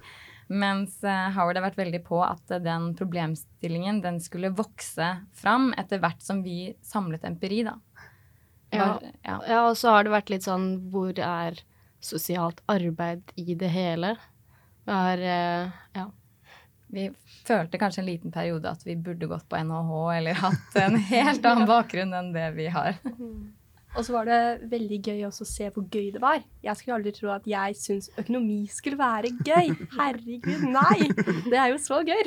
Mens 0.49 1.03
eh, 1.05 1.29
Howard 1.37 1.59
har 1.61 1.67
vært 1.67 1.81
veldig 1.81 2.01
på 2.07 2.23
at 2.25 2.55
den 2.65 2.93
problemstillingen 2.97 4.01
den 4.05 4.17
skulle 4.25 4.55
vokse 4.57 5.11
fram 5.37 5.71
etter 5.77 6.01
hvert 6.01 6.25
som 6.25 6.41
vi 6.45 6.73
samlet 6.85 7.27
empiri, 7.29 7.63
da. 7.69 7.77
Ja. 8.73 8.89
Ja. 9.25 9.37
Ja, 9.49 9.61
og 9.69 9.77
så 9.81 9.93
har 9.95 10.05
det 10.05 10.13
vært 10.13 10.33
litt 10.33 10.45
sånn 10.45 10.91
hvor 10.93 11.17
er 11.17 11.61
sosialt 12.05 12.61
arbeid 12.69 13.33
i 13.41 13.57
det 13.59 13.71
hele? 13.73 14.15
Vi 14.85 14.93
har 14.95 15.25
eh, 15.25 15.77
Ja. 15.97 16.09
Vi 16.89 17.09
følte 17.47 17.81
kanskje 17.81 18.03
en 18.03 18.09
liten 18.09 18.33
periode 18.33 18.71
at 18.71 18.85
vi 18.87 18.97
burde 18.97 19.29
gått 19.29 19.49
på 19.49 19.61
NHH 19.61 19.95
eller 20.17 20.43
hatt 20.43 20.77
en 20.81 20.97
helt 21.13 21.47
annen 21.49 21.69
bakgrunn 21.69 22.15
enn 22.17 22.33
det 22.37 22.51
vi 22.57 22.69
har. 22.73 22.97
Og 23.97 24.05
så 24.05 24.13
var 24.13 24.29
det 24.29 24.69
veldig 24.71 24.99
gøy 25.01 25.23
også 25.27 25.45
å 25.45 25.49
se 25.49 25.69
hvor 25.75 25.87
gøy 25.89 26.11
det 26.15 26.21
var. 26.23 26.43
Jeg 26.63 26.79
skulle 26.79 26.99
aldri 26.99 27.13
tro 27.17 27.31
at 27.33 27.47
jeg 27.49 27.77
syntes 27.81 28.11
økonomi 28.21 28.59
skulle 28.71 28.99
være 29.01 29.33
gøy. 29.47 29.73
Herregud, 29.97 30.67
nei! 30.71 31.09
Det 31.49 31.57
er 31.57 31.73
jo 31.73 31.79
så 31.83 32.03
gøy. 32.07 32.23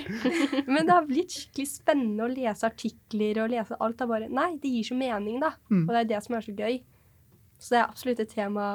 Men 0.66 0.88
det 0.88 0.96
har 0.96 1.08
blitt 1.08 1.36
skikkelig 1.36 1.70
spennende 1.70 2.26
å 2.26 2.32
lese 2.32 2.68
artikler 2.68 3.44
og 3.44 3.54
lese 3.54 3.78
alt. 3.78 4.00
Det 4.00 4.08
er 4.08 4.12
bare, 4.12 4.32
nei, 4.42 4.50
det 4.62 4.74
gir 4.74 4.90
så 4.90 4.98
mening, 5.00 5.38
da. 5.44 5.54
Mm. 5.70 5.86
Og 5.86 5.94
det 5.94 6.02
er 6.02 6.10
det 6.16 6.24
som 6.26 6.38
er 6.38 6.48
så 6.48 6.58
gøy. 6.58 6.82
Så 7.62 7.76
det 7.76 7.80
er 7.80 7.88
absolutt 7.88 8.26
et 8.26 8.34
tema 8.34 8.68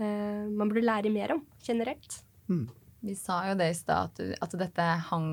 eh, 0.00 0.44
man 0.48 0.72
burde 0.72 0.86
lære 0.88 1.12
mer 1.12 1.36
om 1.36 1.44
generelt. 1.68 2.20
Vi 3.00 3.14
sa 3.14 3.44
jo 3.48 3.56
det 3.58 3.70
i 3.70 3.78
stad, 3.78 4.18
at, 4.40 4.54
dette 4.58 4.86
hang 5.10 5.30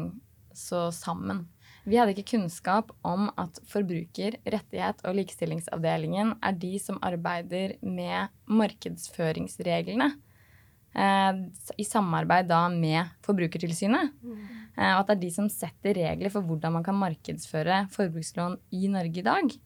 så 0.56 0.88
sammen. 0.94 1.46
Vi 1.86 1.98
hadde 1.98 2.16
ikke 2.16 2.36
kunnskap 2.36 2.92
om 3.06 3.28
at 3.42 3.60
forbruker, 3.70 4.40
rettighet 4.42 5.02
og 5.06 5.18
likestillingsavdelingen 5.20 6.36
er 6.46 6.60
de 6.62 6.76
som 6.82 7.02
arbeider 7.06 7.76
med 7.86 8.32
markedsføringsreglene. 8.50 10.14
Eh, 10.96 11.34
I 11.78 11.86
samarbeid 11.86 12.48
da 12.50 12.64
med 12.72 13.12
Forbrukertilsynet. 13.26 14.14
Eh, 14.78 14.92
og 14.94 15.02
at 15.02 15.12
det 15.12 15.16
er 15.18 15.24
de 15.26 15.32
som 15.36 15.50
setter 15.52 15.98
regler 15.98 16.32
for 16.34 16.46
hvordan 16.46 16.78
man 16.78 16.86
kan 16.86 16.98
markedsføre 16.98 17.86
forbrukslån 17.94 18.58
i 18.78 18.88
Norge 18.94 19.22
i 19.22 19.26
dag. 19.26 19.58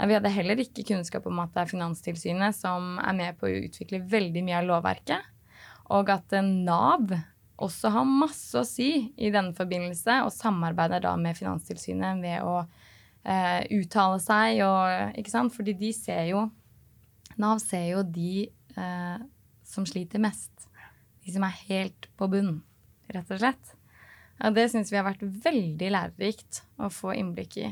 Vi 0.00 0.16
hadde 0.16 0.32
heller 0.32 0.62
ikke 0.62 0.86
kunnskap 0.88 1.26
om 1.28 1.42
at 1.42 1.52
det 1.52 1.60
er 1.60 1.72
Finanstilsynet 1.74 2.56
som 2.56 2.96
er 3.02 3.18
med 3.18 3.36
på 3.36 3.50
å 3.50 3.58
utvikle 3.66 4.00
veldig 4.08 4.42
mye 4.46 4.62
av 4.62 4.70
lovverket. 4.70 5.28
Og 5.92 6.08
at 6.14 6.32
eh, 6.32 6.46
Nav 6.46 7.12
også 7.60 7.90
har 7.94 8.06
masse 8.08 8.56
å 8.58 8.66
si 8.66 8.90
i 9.16 9.32
denne 9.32 9.54
forbindelse, 9.56 10.22
og 10.24 10.32
samarbeider 10.34 11.02
da 11.04 11.14
med 11.20 11.38
Finanstilsynet 11.38 12.22
ved 12.22 12.46
å 12.46 12.62
eh, 13.24 13.66
uttale 13.76 14.20
seg 14.22 14.62
og 14.66 15.18
Ikke 15.20 15.32
sant? 15.32 15.54
Fordi 15.54 15.76
de 15.78 15.92
ser 15.96 16.24
jo 16.32 16.48
Nav 17.40 17.60
ser 17.62 17.86
jo 17.92 18.02
de 18.04 18.48
eh, 18.76 19.20
som 19.64 19.86
sliter 19.88 20.20
mest. 20.20 20.66
De 21.24 21.32
som 21.32 21.44
er 21.46 21.60
helt 21.70 22.08
på 22.18 22.28
bunn, 22.28 22.58
rett 23.14 23.30
og 23.32 23.40
slett. 23.40 23.76
Og 24.44 24.56
det 24.56 24.66
syns 24.72 24.90
vi 24.92 24.98
har 24.98 25.06
vært 25.06 25.22
veldig 25.22 25.92
lærerikt 25.94 26.62
å 26.80 26.90
få 26.92 27.14
innblikk 27.16 27.56
i. 27.62 27.70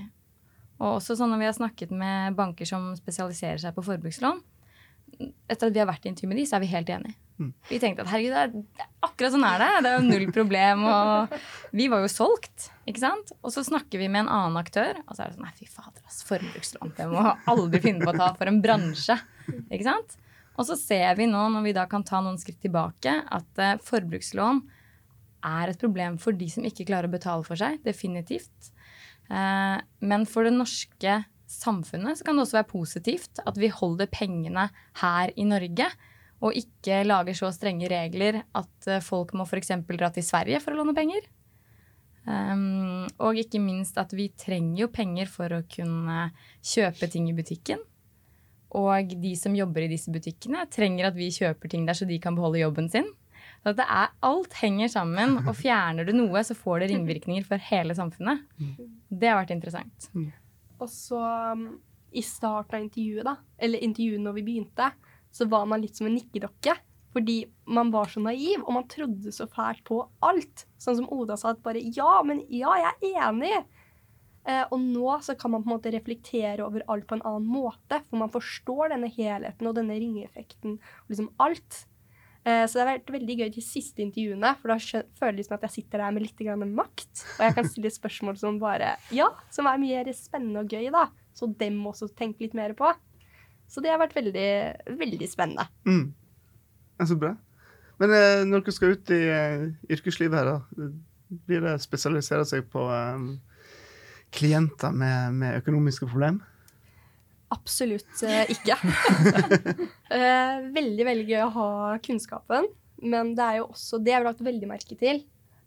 Og 0.79 0.99
også 1.01 1.19
sånn 1.19 1.33
når 1.35 1.43
vi 1.43 1.49
har 1.49 1.57
snakket 1.57 1.93
med 1.93 2.37
banker 2.39 2.69
som 2.69 2.93
spesialiserer 2.97 3.61
seg 3.61 3.75
på 3.77 3.85
forbrukslån. 3.85 4.41
Etter 5.51 5.69
at 5.69 5.75
vi 5.75 5.83
har 5.83 5.89
vært 5.91 6.07
i 6.07 6.13
intervju 6.13 6.31
med 6.31 6.41
de, 6.41 6.47
så 6.49 6.59
er 6.59 6.65
vi 6.65 6.73
helt 6.73 6.93
enige. 6.95 7.19
Mm. 7.39 7.51
Vi 7.69 7.79
tenkte 7.79 8.03
at 8.03 8.11
herregud, 8.11 8.35
det 8.35 8.83
er, 8.83 8.89
akkurat 9.07 9.35
sånn 9.35 9.47
er 9.47 9.63
det. 9.63 9.69
Det 9.85 9.91
er 9.91 9.99
jo 9.99 10.07
null 10.09 10.31
problem. 10.35 10.87
Og 10.91 11.37
vi 11.79 11.89
var 11.93 12.03
jo 12.03 12.11
solgt, 12.11 12.71
ikke 12.91 13.03
sant. 13.05 13.35
Og 13.43 13.55
så 13.55 13.63
snakker 13.67 14.03
vi 14.03 14.09
med 14.11 14.27
en 14.27 14.33
annen 14.35 14.59
aktør, 14.61 14.99
og 15.07 15.15
så 15.15 15.25
er 15.25 15.31
det 15.31 15.39
sånn 15.39 15.47
nei, 15.47 15.55
fy 15.59 15.69
fader, 15.71 16.03
ass, 16.09 16.25
forbrukslån. 16.29 16.95
Det 16.99 17.07
må 17.13 17.23
aldri 17.53 17.83
finne 17.85 18.03
på 18.03 18.15
å 18.15 18.19
ta 18.19 18.33
for 18.39 18.51
en 18.51 18.59
bransje. 18.65 19.19
Ikke 19.69 19.87
sant. 19.87 20.19
Og 20.59 20.67
så 20.67 20.75
ser 20.79 21.15
vi 21.21 21.29
nå, 21.31 21.45
når 21.55 21.69
vi 21.69 21.77
da 21.77 21.87
kan 21.91 22.03
ta 22.07 22.19
noen 22.25 22.41
skritt 22.41 22.59
tilbake, 22.65 23.15
at 23.23 23.63
eh, 23.63 23.79
forbrukslån 23.87 24.65
er 25.47 25.71
et 25.71 25.79
problem 25.79 26.19
for 26.19 26.35
de 26.35 26.49
som 26.51 26.67
ikke 26.67 26.89
klarer 26.89 27.07
å 27.07 27.15
betale 27.15 27.47
for 27.47 27.61
seg. 27.61 27.79
Definitivt. 27.87 28.73
Eh, 29.31 29.79
men 30.03 30.27
for 30.27 30.49
det 30.49 30.57
norske 30.57 31.21
samfunnet 31.49 32.19
så 32.19 32.27
kan 32.27 32.37
det 32.37 32.45
også 32.45 32.59
være 32.59 32.71
positivt 32.73 33.41
at 33.47 33.59
vi 33.61 33.71
holder 33.73 34.11
pengene 34.13 34.69
her 35.01 35.33
i 35.39 35.47
Norge, 35.49 35.87
og 36.39 36.55
ikke 36.55 37.03
lager 37.07 37.35
så 37.35 37.51
strenge 37.55 37.91
regler 37.91 38.43
at 38.57 38.89
eh, 38.91 39.03
folk 39.03 39.35
må 39.35 39.47
f.eks. 39.49 39.73
dra 39.91 40.11
til 40.15 40.27
Sverige 40.27 40.61
for 40.63 40.75
å 40.75 40.81
låne 40.81 40.95
penger. 40.97 41.27
Um, 42.29 43.07
og 43.25 43.39
ikke 43.41 43.61
minst 43.63 43.97
at 43.99 44.13
vi 44.13 44.29
trenger 44.37 44.83
jo 44.83 44.91
penger 44.93 45.31
for 45.33 45.55
å 45.57 45.63
kunne 45.71 46.29
kjøpe 46.61 47.09
ting 47.11 47.31
i 47.31 47.37
butikken. 47.37 47.81
Og 48.77 49.15
de 49.23 49.33
som 49.41 49.57
jobber 49.57 49.87
i 49.87 49.91
disse 49.91 50.13
butikkene, 50.13 50.67
trenger 50.71 51.09
at 51.09 51.17
vi 51.17 51.31
kjøper 51.33 51.73
ting 51.73 51.89
der 51.89 51.97
så 51.97 52.07
de 52.09 52.21
kan 52.21 52.37
beholde 52.37 52.61
jobben 52.61 52.91
sin. 52.93 53.09
Så 53.65 53.73
at 53.73 53.79
det 53.81 53.87
er, 53.91 54.13
alt 54.29 54.55
henger 54.61 54.93
sammen, 54.93 55.39
og 55.47 55.55
fjerner 55.63 56.07
du 56.07 56.13
noe, 56.15 56.45
så 56.45 56.55
får 56.55 56.85
det 56.85 56.93
ringvirkninger 56.93 57.49
for 57.49 57.69
hele 57.71 57.97
samfunnet. 57.99 58.45
Det 59.09 59.31
har 59.31 59.41
vært 59.41 59.57
interessant. 59.57 60.11
Og 60.79 60.91
så 60.93 61.23
um, 61.57 61.65
i 62.13 62.23
starten 62.23 62.77
av 62.77 62.85
intervjuet, 62.85 63.25
da, 63.27 63.39
eller 63.59 63.83
intervjuet 63.89 64.23
når 64.23 64.37
vi 64.37 64.47
begynte, 64.53 64.93
så 65.35 65.49
var 65.51 65.67
man 65.71 65.83
litt 65.83 65.99
som 65.99 66.09
en 66.09 66.17
nikkedokke. 66.19 66.77
Fordi 67.17 67.39
man 67.73 67.91
var 67.91 68.11
så 68.13 68.21
naiv, 68.21 68.61
og 68.67 68.75
man 68.77 68.89
trodde 68.91 69.33
så 69.33 69.49
fælt 69.51 69.81
på 69.89 70.03
alt. 70.25 70.67
Sånn 70.79 70.99
som 71.01 71.09
Oda 71.15 71.39
sa, 71.41 71.55
at 71.55 71.63
bare 71.65 71.81
ja, 71.81 72.19
men 72.27 72.43
ja, 72.53 72.75
jeg 72.83 73.15
er 73.15 73.29
enig. 73.31 73.55
Eh, 74.49 74.65
og 74.71 74.81
nå 74.81 75.17
så 75.25 75.35
kan 75.37 75.53
man 75.53 75.65
på 75.65 75.71
en 75.71 75.75
måte 75.77 75.93
reflektere 75.93 76.65
over 76.65 76.85
alt 76.89 77.09
på 77.09 77.19
en 77.19 77.25
annen 77.29 77.49
måte, 77.49 78.01
for 78.09 78.21
man 78.21 78.33
forstår 78.33 78.95
denne 78.95 79.11
helheten 79.13 79.69
og 79.69 79.77
denne 79.77 79.97
ringeffekten 79.99 80.77
og 80.79 81.13
liksom 81.13 81.31
alt. 81.43 81.83
Eh, 82.49 82.65
så 82.65 82.79
det 82.79 82.85
har 82.85 82.91
vært 82.95 83.13
veldig 83.13 83.37
gøy 83.43 83.51
de 83.57 83.65
siste 83.65 84.05
intervjuene, 84.05 84.55
for 84.61 84.73
da 84.73 85.05
føler 85.19 85.41
det 85.41 85.49
som 85.49 85.59
at 85.59 85.67
jeg 85.67 85.77
sitter 85.81 86.05
der 86.05 86.15
med 86.15 86.25
litt 86.25 86.41
grann 86.41 86.65
makt. 86.77 87.25
Og 87.37 87.45
jeg 87.45 87.57
kan 87.59 87.69
stille 87.69 87.93
spørsmål 87.93 88.39
som 88.41 88.61
bare 88.63 88.95
Ja, 89.15 89.29
som 89.53 89.69
er 89.69 89.81
mye 89.83 90.17
spennende 90.17 90.65
og 90.65 90.73
gøy, 90.73 90.89
da. 90.95 91.09
Så 91.37 91.51
dem 91.61 91.83
også 91.87 92.09
tenker 92.17 92.47
litt 92.47 92.57
mer 92.57 92.73
på. 92.79 92.89
Så 93.69 93.83
det 93.85 93.93
har 93.93 94.01
vært 94.01 94.17
veldig, 94.17 94.49
veldig 94.99 95.29
spennende. 95.29 95.69
Mm. 95.85 96.09
Ja, 96.99 97.07
så 97.07 97.19
bra. 97.21 97.35
Men 97.99 98.15
eh, 98.15 98.45
når 98.49 98.65
dere 98.65 98.75
skal 98.75 98.95
ut 98.95 99.13
i 99.15 99.21
eh, 99.35 99.65
yrkeslivet 99.93 100.39
her, 100.39 100.53
da, 100.53 100.89
blir 101.49 101.65
det 101.67 101.75
spesialisere 101.83 102.47
seg 102.49 102.69
på 102.73 102.87
eh, 102.95 103.27
klienter 104.35 104.95
med, 104.95 105.37
med 105.41 105.59
økonomiske 105.61 106.09
problemer? 106.09 106.47
Absolutt 107.55 108.23
eh, 108.27 108.45
ikke. 108.55 108.79
Eh, 110.09 110.61
veldig, 110.73 111.05
veldig 111.05 111.25
gøy 111.29 111.43
å 111.45 111.51
ha 111.53 111.71
kunnskapen, 112.01 112.65
men 113.05 113.35
det 113.37 113.45
er 113.45 113.57
jo 113.59 113.67
også 113.67 113.99
Det 114.01 114.15
har 114.15 114.23
vi 114.23 114.29
lagt 114.31 114.41
veldig 114.47 114.69
merke 114.71 114.97
til. 114.97 115.21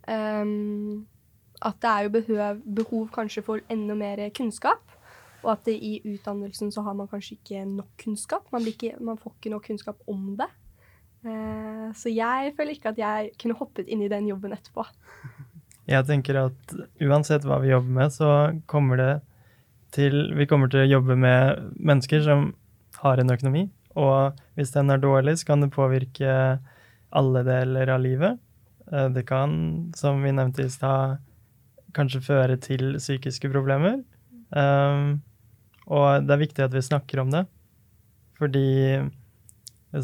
Um, 0.10 1.04
at 1.62 1.78
det 1.84 1.92
er 1.92 2.08
jo 2.08 2.14
behov, 2.16 2.64
behov 2.66 3.04
kanskje 3.14 3.44
for 3.46 3.62
enda 3.70 3.94
mer 3.94 4.24
kunnskap. 4.34 4.82
Og 5.41 5.54
at 5.56 5.69
i 5.73 5.99
utdannelsen 6.06 6.71
så 6.73 6.84
har 6.86 6.97
man 6.97 7.10
kanskje 7.10 7.38
ikke 7.39 7.63
nok 7.65 7.89
kunnskap. 8.01 8.49
Man, 8.54 8.67
ikke, 8.69 8.93
man 9.01 9.17
får 9.17 9.34
ikke 9.38 9.54
nok 9.54 9.65
kunnskap 9.69 10.01
om 10.12 10.36
det. 10.39 10.49
Eh, 11.25 11.88
så 11.97 12.13
jeg 12.13 12.54
føler 12.58 12.75
ikke 12.75 12.93
at 12.93 13.01
jeg 13.01 13.32
kunne 13.41 13.58
hoppet 13.60 13.89
inn 13.89 14.04
i 14.06 14.10
den 14.12 14.30
jobben 14.32 14.54
etterpå. 14.58 14.86
Jeg 15.89 16.06
tenker 16.08 16.38
at 16.38 16.73
uansett 17.04 17.43
hva 17.43 17.58
vi 17.60 17.71
jobber 17.71 17.95
med, 17.97 18.13
så 18.13 18.27
kommer 18.69 18.99
det 19.01 19.13
til 19.91 20.30
Vi 20.38 20.45
kommer 20.47 20.69
til 20.71 20.86
å 20.86 20.88
jobbe 20.88 21.17
med 21.19 21.73
mennesker 21.75 22.21
som 22.23 22.51
har 23.01 23.19
en 23.19 23.34
økonomi, 23.34 23.65
og 23.97 24.38
hvis 24.56 24.71
den 24.75 24.93
er 24.93 25.01
dårlig, 25.01 25.39
så 25.41 25.49
kan 25.49 25.65
det 25.65 25.71
påvirke 25.73 26.36
alle 27.12 27.43
deler 27.43 27.91
av 27.91 28.06
livet. 28.06 28.39
Eh, 28.91 29.10
Det 29.10 29.25
kan, 29.27 29.91
som 29.97 30.21
vi 30.23 30.32
nevnte 30.32 30.63
i 30.63 30.71
stad, 30.71 31.17
kanskje 31.97 32.23
føre 32.23 32.58
til 32.62 32.95
psykiske 33.01 33.51
problemer. 33.51 33.99
Um, 34.51 35.21
og 35.88 36.28
det 36.28 36.36
er 36.36 36.44
viktig 36.44 36.65
at 36.65 36.76
vi 36.76 36.84
snakker 36.86 37.24
om 37.24 37.34
det, 37.34 37.46
fordi 38.39 39.02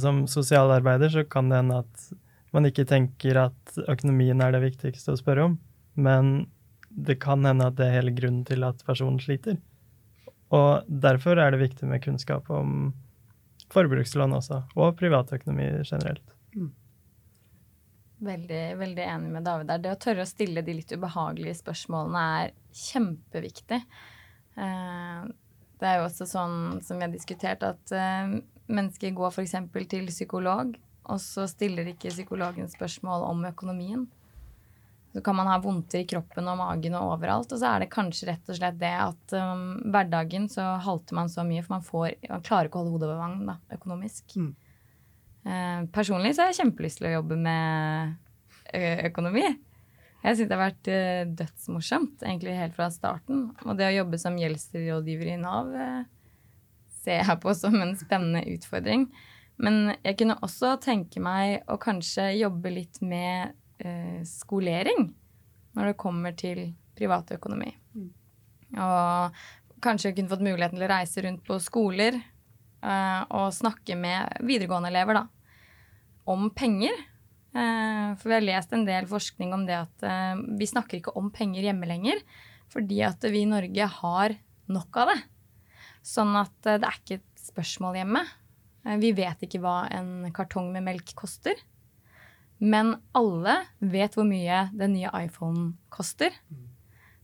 som 0.02 0.26
sosialarbeider 0.28 1.14
så 1.14 1.24
kan 1.24 1.50
det 1.50 1.62
hende 1.62 1.82
at 1.86 2.08
man 2.56 2.68
ikke 2.68 2.88
tenker 2.88 3.40
at 3.48 3.80
økonomien 3.88 4.42
er 4.44 4.54
det 4.56 4.64
viktigste 4.64 5.14
å 5.14 5.20
spørre 5.20 5.50
om, 5.50 5.58
men 5.96 6.48
det 6.90 7.20
kan 7.24 7.46
hende 7.46 7.68
at 7.70 7.78
det 7.78 7.88
er 7.88 8.00
hele 8.00 8.16
grunnen 8.16 8.44
til 8.48 8.66
at 8.68 8.82
personen 8.88 9.20
sliter. 9.22 9.60
Og 10.56 10.88
derfor 10.88 11.40
er 11.40 11.54
det 11.54 11.62
viktig 11.62 11.88
med 11.90 12.02
kunnskap 12.04 12.50
om 12.54 12.94
forbrukslån 13.74 14.36
også, 14.38 14.62
og 14.80 14.96
privatøkonomi 15.00 15.68
generelt. 15.84 16.24
Veldig, 18.18 18.62
veldig 18.80 19.04
enig 19.04 19.32
med 19.36 19.44
David 19.46 19.68
der. 19.70 19.82
Det 19.84 19.92
å 19.94 20.00
tørre 20.02 20.24
å 20.24 20.30
stille 20.30 20.64
de 20.66 20.74
litt 20.80 20.94
ubehagelige 20.96 21.60
spørsmålene 21.60 22.24
er 22.40 22.56
kjempeviktig. 22.74 23.78
Eh, 24.58 25.28
Det 25.78 25.88
er 25.88 26.00
jo 26.00 26.08
også 26.08 26.26
sånn 26.30 26.60
som 26.86 26.98
vi 26.98 27.06
har 27.06 27.14
diskutert, 27.14 27.64
at 27.66 27.94
uh, 27.94 28.38
mennesker 28.68 29.16
går 29.18 29.34
f.eks. 29.34 29.56
til 29.90 30.08
psykolog, 30.10 30.76
og 31.08 31.20
så 31.24 31.46
stiller 31.50 31.88
ikke 31.92 32.12
psykologen 32.12 32.70
spørsmål 32.72 33.28
om 33.30 33.46
økonomien. 33.48 34.08
Så 35.14 35.22
kan 35.24 35.38
man 35.38 35.48
ha 35.50 35.56
vondter 35.62 36.04
i 36.04 36.08
kroppen 36.10 36.50
og 36.52 36.60
magen 36.60 36.98
og 37.00 37.14
overalt, 37.16 37.54
og 37.54 37.62
så 37.62 37.72
er 37.72 37.84
det 37.84 37.94
kanskje 37.94 38.28
rett 38.32 38.52
og 38.52 38.58
slett 38.58 38.80
det 38.82 38.92
at 38.92 39.36
um, 39.40 39.68
hverdagen 39.94 40.50
så 40.52 40.76
halter 40.84 41.18
man 41.18 41.32
så 41.32 41.46
mye, 41.48 41.64
for 41.66 41.78
man, 41.78 41.86
får, 41.86 42.10
man 42.28 42.44
klarer 42.46 42.70
ikke 42.70 42.82
å 42.82 42.84
holde 42.84 42.96
hodet 42.98 43.10
over 43.10 43.22
vann 43.22 43.48
da, 43.48 43.58
økonomisk. 43.78 44.36
Mm. 44.38 44.52
Uh, 45.48 45.86
personlig 45.96 46.36
så 46.36 46.44
har 46.44 46.52
jeg 46.52 46.60
kjempelyst 46.64 47.02
til 47.02 47.10
å 47.10 47.16
jobbe 47.20 47.40
med 47.40 48.18
økonomi. 49.08 49.46
Jeg 50.24 50.38
syns 50.38 50.50
det 50.50 50.56
har 50.56 50.64
vært 50.64 50.90
eh, 50.92 51.30
dødsmorsomt, 51.40 52.24
egentlig 52.26 52.58
helt 52.58 52.76
fra 52.76 52.90
starten. 52.94 53.50
Og 53.66 53.78
det 53.80 53.88
å 53.90 53.98
jobbe 54.00 54.20
som 54.22 54.38
gjeldsrådgiver 54.40 55.34
i 55.34 55.38
Nav 55.42 55.70
eh, 55.78 56.08
ser 57.04 57.22
jeg 57.22 57.42
på 57.44 57.54
som 57.56 57.78
en 57.82 57.94
spennende 58.00 58.44
utfordring. 58.52 59.08
Men 59.62 59.94
jeg 60.04 60.18
kunne 60.20 60.40
også 60.46 60.76
tenke 60.84 61.22
meg 61.24 61.64
å 61.72 61.80
kanskje 61.82 62.30
jobbe 62.38 62.74
litt 62.74 63.00
med 63.06 63.56
eh, 63.82 64.20
skolering 64.28 65.12
når 65.78 65.92
det 65.92 66.02
kommer 66.02 66.36
til 66.38 66.64
privatøkonomi. 66.98 67.72
Og 68.74 69.42
kanskje 69.86 70.16
kunne 70.18 70.34
fått 70.34 70.46
muligheten 70.46 70.80
til 70.80 70.88
å 70.88 70.92
reise 70.92 71.24
rundt 71.24 71.46
på 71.46 71.60
skoler 71.62 72.18
eh, 72.18 73.22
og 73.30 73.54
snakke 73.54 73.98
med 73.98 74.46
videregående 74.46 74.92
elever, 74.92 75.22
da 75.22 75.28
om 76.28 76.50
penger. 76.50 76.92
Eh, 77.56 78.16
For 78.20 78.30
vi 78.30 78.36
har 78.36 78.46
lest 78.46 78.74
en 78.76 78.86
del 78.88 79.08
forskning 79.10 79.54
om 79.56 79.66
det 79.68 79.78
at 79.78 80.04
eh, 80.06 80.36
vi 80.60 80.68
snakker 80.68 81.00
ikke 81.00 81.16
om 81.20 81.32
penger 81.34 81.70
hjemme 81.70 81.88
lenger. 81.90 82.22
Fordi 82.72 83.00
at 83.08 83.24
vi 83.24 83.46
i 83.46 83.50
Norge 83.50 83.88
har 84.02 84.36
nok 84.68 85.00
av 85.04 85.14
det. 85.14 85.22
Sånn 86.06 86.36
at 86.40 86.68
eh, 86.68 86.80
det 86.82 86.90
er 86.90 87.00
ikke 87.00 87.20
et 87.22 87.48
spørsmål 87.48 88.02
hjemme. 88.02 88.26
Vi 89.02 89.12
vet 89.12 89.42
ikke 89.44 89.60
hva 89.60 89.82
en 89.92 90.30
kartong 90.36 90.70
med 90.72 90.86
melk 90.86 91.12
koster. 91.20 91.58
Men 92.58 92.96
alle 93.18 93.60
vet 93.84 94.16
hvor 94.16 94.26
mye 94.28 94.68
den 94.74 94.96
nye 94.96 95.12
iPhonen 95.26 95.74
koster. 95.94 96.32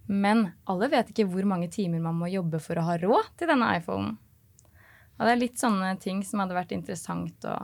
Men 0.06 0.50
alle 0.70 0.90
vet 0.92 1.14
ikke 1.14 1.26
hvor 1.32 1.48
mange 1.48 1.70
timer 1.72 2.04
man 2.04 2.20
må 2.20 2.28
jobbe 2.32 2.60
for 2.62 2.80
å 2.80 2.86
ha 2.90 2.98
råd 3.00 3.32
til 3.40 3.50
denne 3.50 3.70
iPhonen. 3.78 4.18
Og 5.14 5.24
det 5.24 5.32
er 5.32 5.40
litt 5.40 5.62
sånne 5.62 5.94
ting 6.04 6.20
som 6.28 6.42
hadde 6.44 6.58
vært 6.58 6.74
interessant 6.76 7.48
å 7.48 7.56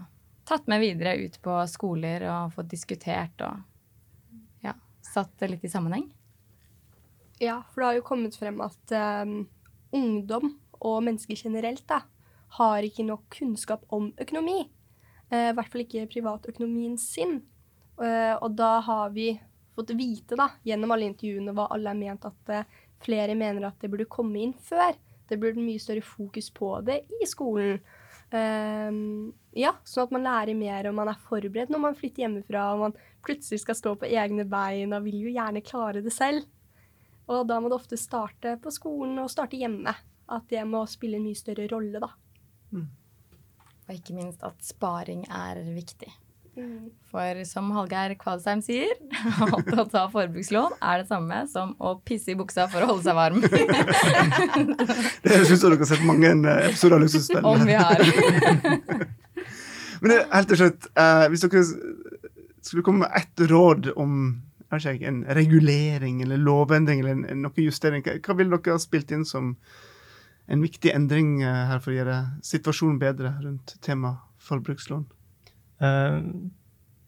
tatt 0.49 0.69
med 0.71 0.81
videre 0.81 1.15
ut 1.21 1.37
på 1.45 1.55
skoler 1.69 2.25
og 2.29 2.55
fått 2.55 2.71
diskutert 2.71 3.43
og 3.45 4.65
ja, 4.65 4.73
satt 5.05 5.35
det 5.41 5.51
litt 5.51 5.67
i 5.67 5.71
sammenheng. 5.71 6.07
Ja, 7.39 7.61
for 7.69 7.81
det 7.81 7.89
har 7.89 7.99
jo 7.99 8.07
kommet 8.07 8.35
frem 8.35 8.57
at 8.65 8.95
um, 9.23 9.43
ungdom 9.95 10.55
og 10.79 11.03
mennesker 11.05 11.39
generelt 11.39 11.85
da, 11.87 12.01
har 12.57 12.83
ikke 12.83 13.05
nok 13.07 13.29
kunnskap 13.37 13.85
om 13.95 14.09
økonomi. 14.19 14.63
Uh, 15.29 15.51
I 15.51 15.55
hvert 15.55 15.71
fall 15.71 15.85
ikke 15.85 16.09
privatøkonomien 16.11 16.97
sin. 16.99 17.39
Uh, 17.99 18.35
og 18.41 18.57
da 18.59 18.79
har 18.83 19.13
vi 19.15 19.31
fått 19.77 19.93
vite 19.95 20.35
da, 20.39 20.49
gjennom 20.67 20.91
alle 20.95 21.07
intervjuene 21.11 21.53
hva 21.55 21.69
alle 21.71 21.93
har 21.93 21.99
ment 21.99 22.27
at 22.27 22.51
uh, 22.51 22.81
flere 23.05 23.37
mener 23.39 23.69
at 23.69 23.79
det 23.79 23.91
burde 23.93 24.09
komme 24.11 24.41
inn 24.43 24.57
før. 24.65 24.97
Det 25.29 25.37
burde 25.39 25.61
mye 25.63 25.79
større 25.79 26.03
fokus 26.03 26.49
på 26.51 26.73
det 26.83 27.03
i 27.21 27.27
skolen. 27.29 27.77
Eh, 28.29 28.89
ja, 29.57 29.73
sånn 29.89 30.05
at 30.05 30.13
man 30.13 30.25
lærer 30.27 30.57
mer 30.57 30.89
og 30.89 30.97
man 30.99 31.09
er 31.09 31.23
forberedt 31.29 31.71
når 31.73 31.81
man 31.87 31.97
flytter 31.97 32.27
hjemmefra 32.27 32.67
og 32.75 32.83
man 32.83 32.97
plutselig 33.25 33.63
skal 33.63 33.77
stå 33.79 33.95
på 33.97 34.09
egne 34.11 34.45
bein 34.49 34.93
og 34.93 35.07
vil 35.07 35.23
jo 35.25 35.33
gjerne 35.33 35.65
klare 35.65 36.03
det 36.05 36.13
selv. 36.13 36.45
Og 37.29 37.45
da 37.49 37.59
må 37.61 37.69
det 37.69 37.77
ofte 37.77 37.97
starte 37.99 38.55
på 38.61 38.73
skolen 38.73 39.19
og 39.21 39.29
starte 39.33 39.57
hjemme. 39.59 39.93
At 40.29 40.49
det 40.49 40.61
må 40.69 40.83
spille 40.89 41.17
en 41.17 41.25
mye 41.25 41.37
større 41.37 41.65
rolle, 41.71 42.01
da. 42.01 42.11
Og 43.89 43.95
ikke 43.95 44.13
minst 44.13 44.43
at 44.45 44.61
sparing 44.61 45.23
er 45.33 45.61
viktig. 45.73 46.09
For 47.09 47.39
som 47.47 47.71
Hallgeir 47.73 48.13
Kvadsheim 48.19 48.61
sier, 48.61 48.91
at 49.41 49.71
å 49.81 49.85
ta 49.89 50.03
forbrukslån 50.13 50.75
er 50.77 51.01
det 51.01 51.07
samme 51.09 51.39
som 51.49 51.71
å 51.81 51.95
pisse 52.05 52.33
i 52.33 52.37
buksa 52.37 52.67
for 52.69 52.85
å 52.85 52.91
holde 52.91 53.05
seg 53.07 53.17
varm. 53.17 53.41
Det 55.23 55.33
høres 55.33 55.49
ut 55.49 55.57
som 55.57 55.71
dere 55.71 55.79
har 55.81 55.89
sett 55.89 56.05
mange 56.05 56.29
eh, 56.29 56.69
episoder 56.69 56.99
av 56.99 57.03
Luksusfellen. 57.05 57.49
Om 57.49 57.65
vi 57.65 57.79
har. 57.79 57.97
Men 60.03 60.15
helt 60.31 60.53
til 60.53 60.61
slutt, 60.61 60.87
eh, 60.93 61.25
hvis 61.33 61.43
dere 61.47 61.65
skulle 61.65 62.85
komme 62.85 63.07
med 63.07 63.17
ett 63.17 63.45
råd 63.49 63.91
om 63.97 64.15
ikke, 64.69 64.97
en 65.09 65.23
regulering 65.33 66.21
eller 66.21 66.37
lovendring 66.37 67.01
eller 67.01 67.17
en, 67.17 67.25
en, 67.25 67.45
noe 67.47 67.65
justering, 67.65 68.05
hva, 68.05 68.19
hva 68.21 68.37
ville 68.37 68.53
dere 68.53 68.77
ha 68.77 68.81
spilt 68.81 69.11
inn 69.15 69.25
som 69.25 69.55
en 70.49 70.61
viktig 70.61 70.93
endring 70.93 71.39
eh, 71.41 71.63
her 71.73 71.81
for 71.81 71.93
å 71.93 71.97
gjøre 71.97 72.19
situasjonen 72.45 73.01
bedre 73.01 73.33
rundt 73.41 73.79
temaet 73.85 74.21
forbrukslån? 74.45 75.07
Eh, 75.79 76.19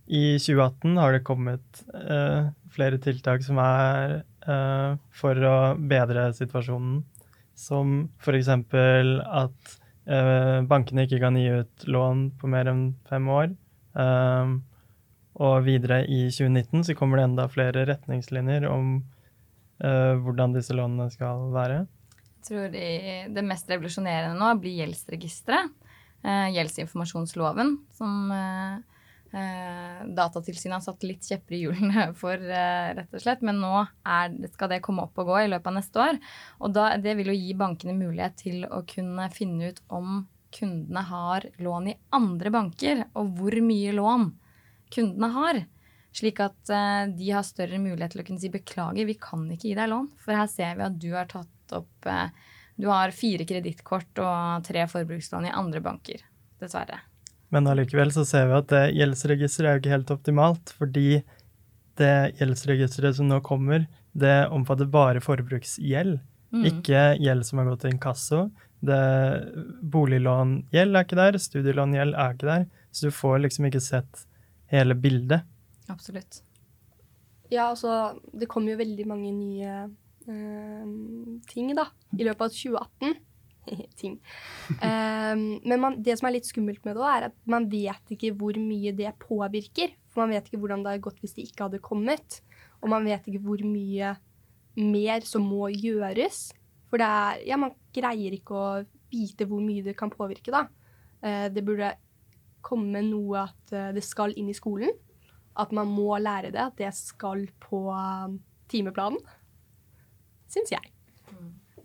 I 0.05 0.39
2018 0.39 0.97
har 0.97 1.13
det 1.13 1.23
kommet 1.27 1.83
eh, 1.93 2.49
flere 2.71 2.99
tiltak 3.03 3.43
som 3.43 3.59
er 3.63 4.21
eh, 4.47 4.97
for 5.15 5.47
å 5.47 5.55
bedre 5.75 6.29
situasjonen. 6.37 7.01
Som 7.57 8.09
f.eks. 8.23 8.49
at 8.49 9.77
bankene 10.65 11.03
ikke 11.05 11.19
kan 11.21 11.35
gi 11.37 11.45
ut 11.61 11.83
lån 11.85 12.23
på 12.41 12.47
mer 12.49 12.71
enn 12.71 12.79
fem 13.05 13.27
år. 13.29 13.51
Og 15.45 15.53
videre 15.67 15.99
i 16.09 16.23
2019 16.33 16.87
så 16.87 16.95
kommer 16.97 17.19
det 17.19 17.25
enda 17.27 17.45
flere 17.51 17.83
retningslinjer 17.85 18.65
om 18.65 18.95
hvordan 19.77 20.55
disse 20.57 20.73
lånene 20.73 21.05
skal 21.13 21.51
være. 21.53 21.83
Jeg 22.39 22.47
tror 22.47 22.73
de, 22.73 22.87
det 23.29 23.45
mest 23.45 23.69
revolusjonerende 23.69 24.33
nå 24.41 24.49
blir 24.63 24.79
gjeldsregisteret. 24.81 25.69
Eh, 26.23 26.53
gjeldsinformasjonsloven, 26.53 27.77
som 27.97 28.31
eh, 28.31 28.73
eh, 29.41 30.01
Datatilsynet 30.05 30.75
har 30.75 30.83
satt 30.85 31.05
litt 31.07 31.25
kjepper 31.25 31.55
i 31.57 31.61
hjulene 31.63 32.11
for, 32.21 32.37
rett 32.37 33.15
og 33.15 33.23
slett. 33.23 33.41
Men 33.45 33.61
nå 33.63 33.73
er, 33.79 34.35
skal 34.53 34.69
det 34.69 34.83
komme 34.85 35.07
opp 35.07 35.17
og 35.21 35.31
gå 35.31 35.39
i 35.41 35.49
løpet 35.49 35.71
av 35.71 35.77
neste 35.79 36.03
år. 36.03 36.19
Og 36.61 36.75
da, 36.77 36.91
det 37.01 37.15
vil 37.17 37.33
jo 37.33 37.39
gi 37.39 37.57
bankene 37.57 37.97
mulighet 37.97 38.37
til 38.43 38.67
å 38.69 38.83
kunne 38.89 39.31
finne 39.33 39.71
ut 39.71 39.81
om 39.89 40.21
kundene 40.51 41.05
har 41.07 41.47
lån 41.63 41.85
i 41.87 41.99
andre 42.13 42.51
banker, 42.53 43.05
og 43.15 43.37
hvor 43.39 43.55
mye 43.63 43.93
lån 43.95 44.25
kundene 44.93 45.29
har. 45.33 45.61
Slik 46.11 46.41
at 46.43 46.73
de 47.15 47.29
har 47.31 47.45
større 47.47 47.79
mulighet 47.79 48.11
til 48.11 48.21
å 48.21 48.25
kunne 48.27 48.43
si 48.43 48.49
beklager, 48.51 49.07
vi 49.07 49.15
kan 49.15 49.45
ikke 49.47 49.69
gi 49.69 49.77
deg 49.79 49.87
lån. 49.93 50.09
For 50.19 50.35
her 50.35 50.49
ser 50.51 50.75
vi 50.75 50.83
at 50.83 50.97
du 50.99 51.07
har 51.15 51.29
tatt 51.31 51.61
opp 51.77 52.09
eh, 52.11 52.33
Du 52.81 52.87
har 52.89 53.13
fire 53.13 53.45
kredittkort 53.45 54.19
og 54.23 54.65
tre 54.65 54.87
forbrukslån 54.89 55.45
i 55.49 55.53
andre 55.53 55.83
banker. 55.85 56.23
Dessverre. 56.61 56.99
Men 57.53 57.67
allikevel 57.67 58.09
så 58.15 58.23
ser 58.25 58.47
vi 58.49 58.57
at 58.57 58.69
det 58.71 58.83
gjeldsregisteret 58.95 59.67
er 59.69 59.77
jo 59.77 59.81
ikke 59.83 59.93
helt 59.93 60.13
optimalt, 60.15 60.73
fordi 60.79 61.21
det 61.99 62.13
gjeldsregisteret 62.39 63.17
som 63.17 63.27
nå 63.29 63.41
kommer, 63.45 63.85
det 64.17 64.47
omfatter 64.53 64.89
bare 64.89 65.21
forbruksgjeld, 65.23 66.19
Mm. 66.51 66.65
ikke 66.67 67.01
gjeld 67.23 67.45
som 67.47 67.59
har 67.61 67.67
gått 67.69 67.79
til 67.85 67.93
inkasso. 67.93 68.39
Det, 68.83 68.97
boliglångjeld 69.87 70.97
er 70.97 71.05
ikke 71.05 71.15
der, 71.19 71.37
studielångjeld 71.39 72.17
er 72.17 72.33
ikke 72.35 72.49
der, 72.49 72.65
så 72.91 73.07
du 73.07 73.15
får 73.15 73.37
liksom 73.45 73.67
ikke 73.69 73.79
sett 73.79 74.25
hele 74.73 74.97
bildet. 74.99 75.45
Absolutt. 75.87 76.41
Ja, 77.51 77.69
altså, 77.69 78.19
det 78.35 78.49
kommer 78.51 78.73
jo 78.73 78.81
veldig 78.81 79.05
mange 79.07 79.31
nye 79.31 79.77
ting, 80.25 81.71
da, 81.77 81.87
i 82.17 82.25
løpet 82.27 82.47
av 82.47 82.55
2018. 82.55 83.19
ting. 84.01 84.19
Eh, 84.81 85.35
men 85.63 85.81
man, 85.81 85.97
det 86.03 86.17
som 86.19 86.29
er 86.29 86.37
litt 86.37 86.49
skummelt 86.49 86.83
med 86.87 86.97
det 86.97 87.07
er 87.07 87.27
at 87.29 87.37
man 87.49 87.67
vet 87.71 88.15
ikke 88.15 88.33
hvor 88.37 88.57
mye 88.59 88.93
det 88.97 89.13
påvirker. 89.21 89.95
For 90.11 90.23
man 90.23 90.35
vet 90.35 90.49
ikke 90.49 90.61
hvordan 90.63 90.83
det 90.83 90.95
hadde 90.95 91.05
gått 91.05 91.21
hvis 91.23 91.35
det 91.37 91.47
ikke 91.49 91.67
hadde 91.67 91.83
kommet. 91.83 92.41
Og 92.81 92.91
man 92.91 93.05
vet 93.07 93.27
ikke 93.27 93.43
hvor 93.45 93.61
mye 93.65 94.15
mer 94.79 95.27
som 95.27 95.45
må 95.47 95.69
gjøres. 95.73 96.49
For 96.91 97.01
det 97.01 97.07
er 97.07 97.43
Ja, 97.51 97.59
man 97.59 97.75
greier 97.95 98.35
ikke 98.35 98.57
å 98.57 98.69
vite 99.11 99.47
hvor 99.47 99.61
mye 99.63 99.83
det 99.85 99.97
kan 99.99 100.11
påvirke, 100.11 100.53
da. 100.53 100.65
Eh, 101.21 101.47
det 101.53 101.65
burde 101.67 101.93
komme 102.65 103.01
noe 103.05 103.47
at 103.47 103.73
eh, 103.75 103.91
det 103.95 104.03
skal 104.05 104.35
inn 104.37 104.51
i 104.51 104.57
skolen. 104.57 104.93
At 105.59 105.73
man 105.75 105.89
må 105.91 106.15
lære 106.19 106.53
det. 106.53 106.63
At 106.63 106.79
det 106.79 106.93
skal 106.95 107.45
på 107.59 107.89
um, 107.91 108.39
timeplanen. 108.71 109.19
Syns 110.51 110.73
jeg. 110.73 110.91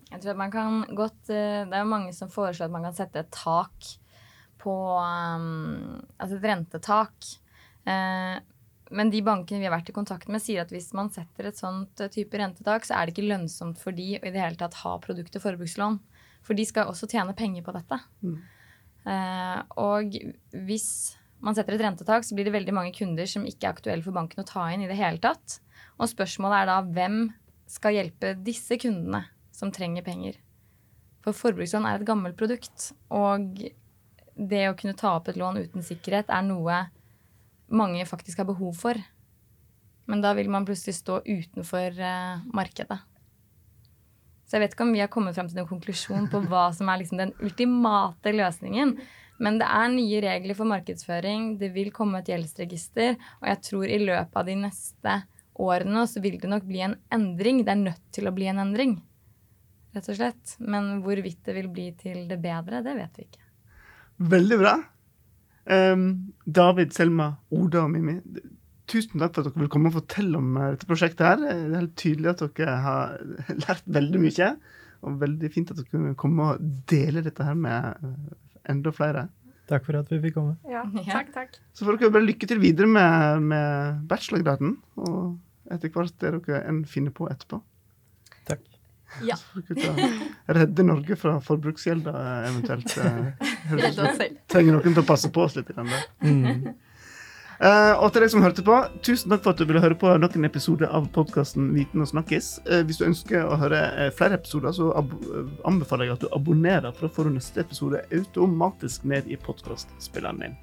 Jeg 0.07 0.21
tror 0.23 0.33
at 0.33 0.39
man 0.39 0.51
kan 0.53 0.83
godt 0.95 1.31
eh, 1.33 1.65
Det 1.67 1.75
er 1.75 1.83
jo 1.83 1.91
mange 1.91 2.13
som 2.15 2.31
foreslår 2.31 2.69
at 2.69 2.75
man 2.75 2.85
kan 2.87 2.95
sette 2.95 3.19
et 3.19 3.31
tak 3.33 3.89
på 4.61 4.75
um, 4.97 5.97
Altså 6.17 6.37
et 6.37 6.47
rentetak. 6.47 7.31
Eh, 7.87 8.37
men 8.87 9.11
de 9.11 9.19
bankene 9.23 9.59
vi 9.59 9.67
har 9.67 9.75
vært 9.75 9.91
i 9.91 9.95
kontakt 9.95 10.29
med, 10.31 10.41
sier 10.43 10.63
at 10.63 10.71
hvis 10.71 10.93
man 10.95 11.09
setter 11.11 11.49
et 11.49 11.59
sånt 11.59 11.99
eh, 12.03 12.11
type 12.11 12.39
rentetak, 12.39 12.87
så 12.87 12.95
er 12.95 13.07
det 13.07 13.15
ikke 13.15 13.27
lønnsomt 13.27 13.81
for 13.81 13.95
de 13.95 14.13
å 14.15 14.21
i 14.23 14.31
det 14.31 14.41
hele 14.41 14.59
tatt 14.59 14.79
ha 14.83 14.95
produkt- 15.03 15.35
og 15.35 15.43
forbrukslån. 15.43 15.99
For 16.47 16.55
de 16.55 16.63
skal 16.67 16.87
også 16.87 17.09
tjene 17.11 17.35
penger 17.35 17.65
på 17.65 17.75
dette. 17.75 17.99
Eh, 19.07 19.59
og 19.83 20.15
hvis 20.67 20.89
man 21.43 21.57
setter 21.57 21.75
et 21.75 21.83
rentetak, 21.83 22.23
så 22.25 22.35
blir 22.37 22.47
det 22.47 22.55
veldig 22.55 22.75
mange 22.75 22.95
kunder 22.95 23.27
som 23.29 23.45
ikke 23.47 23.67
er 23.67 23.75
aktuelle 23.75 24.05
for 24.05 24.15
banken 24.15 24.41
å 24.41 24.47
ta 24.47 24.69
inn 24.71 24.85
i 24.85 24.89
det 24.89 24.97
hele 24.99 25.19
tatt. 25.23 25.59
Og 25.99 26.09
spørsmålet 26.11 26.63
er 26.63 26.71
da 26.71 26.79
hvem 26.95 27.19
skal 27.67 27.97
hjelpe 27.97 28.33
disse 28.43 28.77
kundene 28.81 29.25
som 29.55 29.71
trenger 29.73 30.05
penger? 30.05 30.37
For 31.25 31.35
forbrukslån 31.35 31.87
er 31.87 31.99
et 31.99 32.07
gammelt 32.07 32.37
produkt, 32.39 32.91
og 33.11 33.59
det 34.37 34.63
å 34.69 34.75
kunne 34.77 34.95
ta 34.97 35.15
opp 35.17 35.27
et 35.27 35.39
lån 35.39 35.59
uten 35.65 35.83
sikkerhet 35.83 36.29
er 36.31 36.45
noe 36.45 36.85
mange 37.67 38.05
faktisk 38.07 38.39
har 38.39 38.47
behov 38.47 38.77
for. 38.79 38.99
Men 40.07 40.23
da 40.23 40.31
vil 40.37 40.47
man 40.51 40.65
plutselig 40.67 41.01
stå 41.01 41.19
utenfor 41.25 41.99
eh, 41.99 42.43
markedet. 42.55 42.99
Så 44.47 44.55
jeg 44.55 44.63
vet 44.63 44.75
ikke 44.75 44.85
om 44.87 44.93
vi 44.95 45.01
har 45.03 45.11
kommet 45.11 45.35
fram 45.35 45.49
til 45.49 45.59
noen 45.59 45.67
konklusjon 45.67 46.29
på 46.31 46.39
hva 46.47 46.69
som 46.75 46.87
er 46.87 47.01
liksom 47.01 47.19
den 47.19 47.33
ultimate 47.43 48.31
løsningen. 48.31 48.93
Men 49.43 49.59
det 49.59 49.67
er 49.67 49.89
nye 49.91 50.21
regler 50.23 50.57
for 50.57 50.69
markedsføring, 50.69 51.57
det 51.59 51.73
vil 51.75 51.91
komme 51.93 52.21
et 52.23 52.31
gjeldsregister, 52.31 53.17
og 53.41 53.49
jeg 53.51 53.59
tror 53.67 53.91
i 53.91 53.99
løpet 54.01 54.39
av 54.39 54.47
de 54.47 54.55
neste 54.63 55.17
årene 55.63 56.03
så 56.09 56.21
vil 56.23 56.37
det 56.41 56.49
nok 56.51 56.65
bli 56.69 56.81
en 56.85 56.95
endring. 57.13 57.63
Det 57.65 57.73
er 57.73 57.81
nødt 57.81 58.03
til 58.15 58.27
å 58.29 58.33
bli 58.35 58.47
en 58.51 58.59
endring, 58.61 58.97
rett 59.95 60.09
og 60.11 60.17
slett. 60.19 60.57
Men 60.59 61.01
hvorvidt 61.05 61.41
det 61.47 61.55
vil 61.57 61.69
bli 61.73 61.87
til 61.99 62.27
det 62.29 62.37
bedre, 62.43 62.83
det 62.85 62.93
vet 62.99 63.17
vi 63.17 63.25
ikke. 63.27 63.43
Veldig 64.33 64.57
bra. 64.61 64.75
Um, 65.67 66.05
David, 66.45 66.93
Selma, 66.95 67.31
Oda 67.51 67.81
og 67.83 67.91
Mimi, 67.91 68.17
tusen 68.87 69.19
takk 69.19 69.33
for 69.35 69.43
at 69.43 69.49
dere 69.51 69.65
vil 69.65 69.71
komme 69.73 69.89
og 69.91 69.97
fortelle 69.97 70.39
om 70.39 70.53
eh, 70.61 70.69
dette 70.77 70.87
prosjektet. 70.87 71.25
her. 71.27 71.41
Det 71.43 71.55
er 71.55 71.79
helt 71.81 71.95
tydelig 71.99 72.29
at 72.31 72.43
dere 72.55 72.75
har 72.85 73.17
lært 73.65 73.89
veldig 73.97 74.21
mye. 74.23 74.51
Og 75.05 75.17
veldig 75.21 75.49
fint 75.53 75.73
at 75.73 75.81
dere 75.81 75.91
kunne 75.91 76.15
komme 76.17 76.53
og 76.53 76.69
dele 76.89 77.21
dette 77.25 77.43
her 77.45 77.57
med 77.59 77.99
eh, 77.99 78.37
enda 78.71 78.93
flere. 78.95 79.25
Takk 79.67 79.83
for 79.83 79.99
at 79.99 80.07
vi 80.13 80.21
fikk 80.23 80.37
komme. 80.39 80.55
Ja, 80.71 80.85
Ja. 81.03 81.17
takk, 81.19 81.33
takk. 81.35 81.59
Så 81.75 81.83
får 81.83 81.99
dere 81.99 82.13
bare 82.15 82.29
lykke 82.29 82.47
til 82.47 82.61
videre 82.63 82.87
med, 82.87 83.43
med 83.51 84.05
bachelorgraden. 84.07 84.77
Og 85.03 85.35
etter 85.73 85.91
hvert 85.93 86.15
det 86.21 86.33
dere 86.37 86.63
enn 86.67 86.83
finner 86.89 87.13
på 87.15 87.29
etterpå. 87.31 87.61
Takk. 88.47 88.65
Ja. 89.23 89.37
Redde 90.57 90.83
Norge 90.83 91.15
fra 91.15 91.37
forbruksgjelda 91.41 92.17
eventuelt. 92.49 92.97
eh, 92.97 93.47
høres 93.71 93.97
oss 93.97 94.19
selv. 94.19 94.43
Trenger 94.51 94.77
noen 94.77 94.93
til 94.93 95.03
å 95.03 95.07
passe 95.07 95.31
på 95.33 95.47
oss 95.47 95.57
litt. 95.59 95.71
Mm. 96.23 96.67
Uh, 97.57 97.97
og 98.03 98.11
til 98.13 98.21
deg 98.21 98.29
som 98.29 98.43
hørte 98.45 98.61
på, 98.61 98.75
tusen 99.01 99.33
takk 99.33 99.41
for 99.41 99.55
at 99.55 99.61
du 99.61 99.65
ville 99.65 99.81
høre 99.81 99.97
på 99.97 100.11
nok 100.21 100.35
en 100.37 100.45
episode 100.45 100.85
av 100.93 101.07
podkasten 101.15 101.71
Viten 101.73 102.05
og 102.05 102.11
snakkes. 102.11 102.51
Uh, 102.69 102.83
hvis 102.85 103.01
du 103.01 103.07
ønsker 103.07 103.47
å 103.47 103.57
høre 103.57 103.81
uh, 103.95 104.07
flere 104.13 104.37
episoder, 104.37 104.75
så 104.77 104.91
ab 104.99 105.15
anbefaler 105.65 106.11
jeg 106.11 106.19
at 106.19 106.27
du 106.27 106.29
abonnerer, 106.37 106.91
for 106.93 107.07
da 107.07 107.15
får 107.15 107.31
du 107.31 107.39
neste 107.39 107.65
episode 107.65 108.05
automatisk 108.13 109.09
ned 109.09 109.31
i 109.31 109.39
podkastspilleren 109.41 110.45
din. 110.45 110.59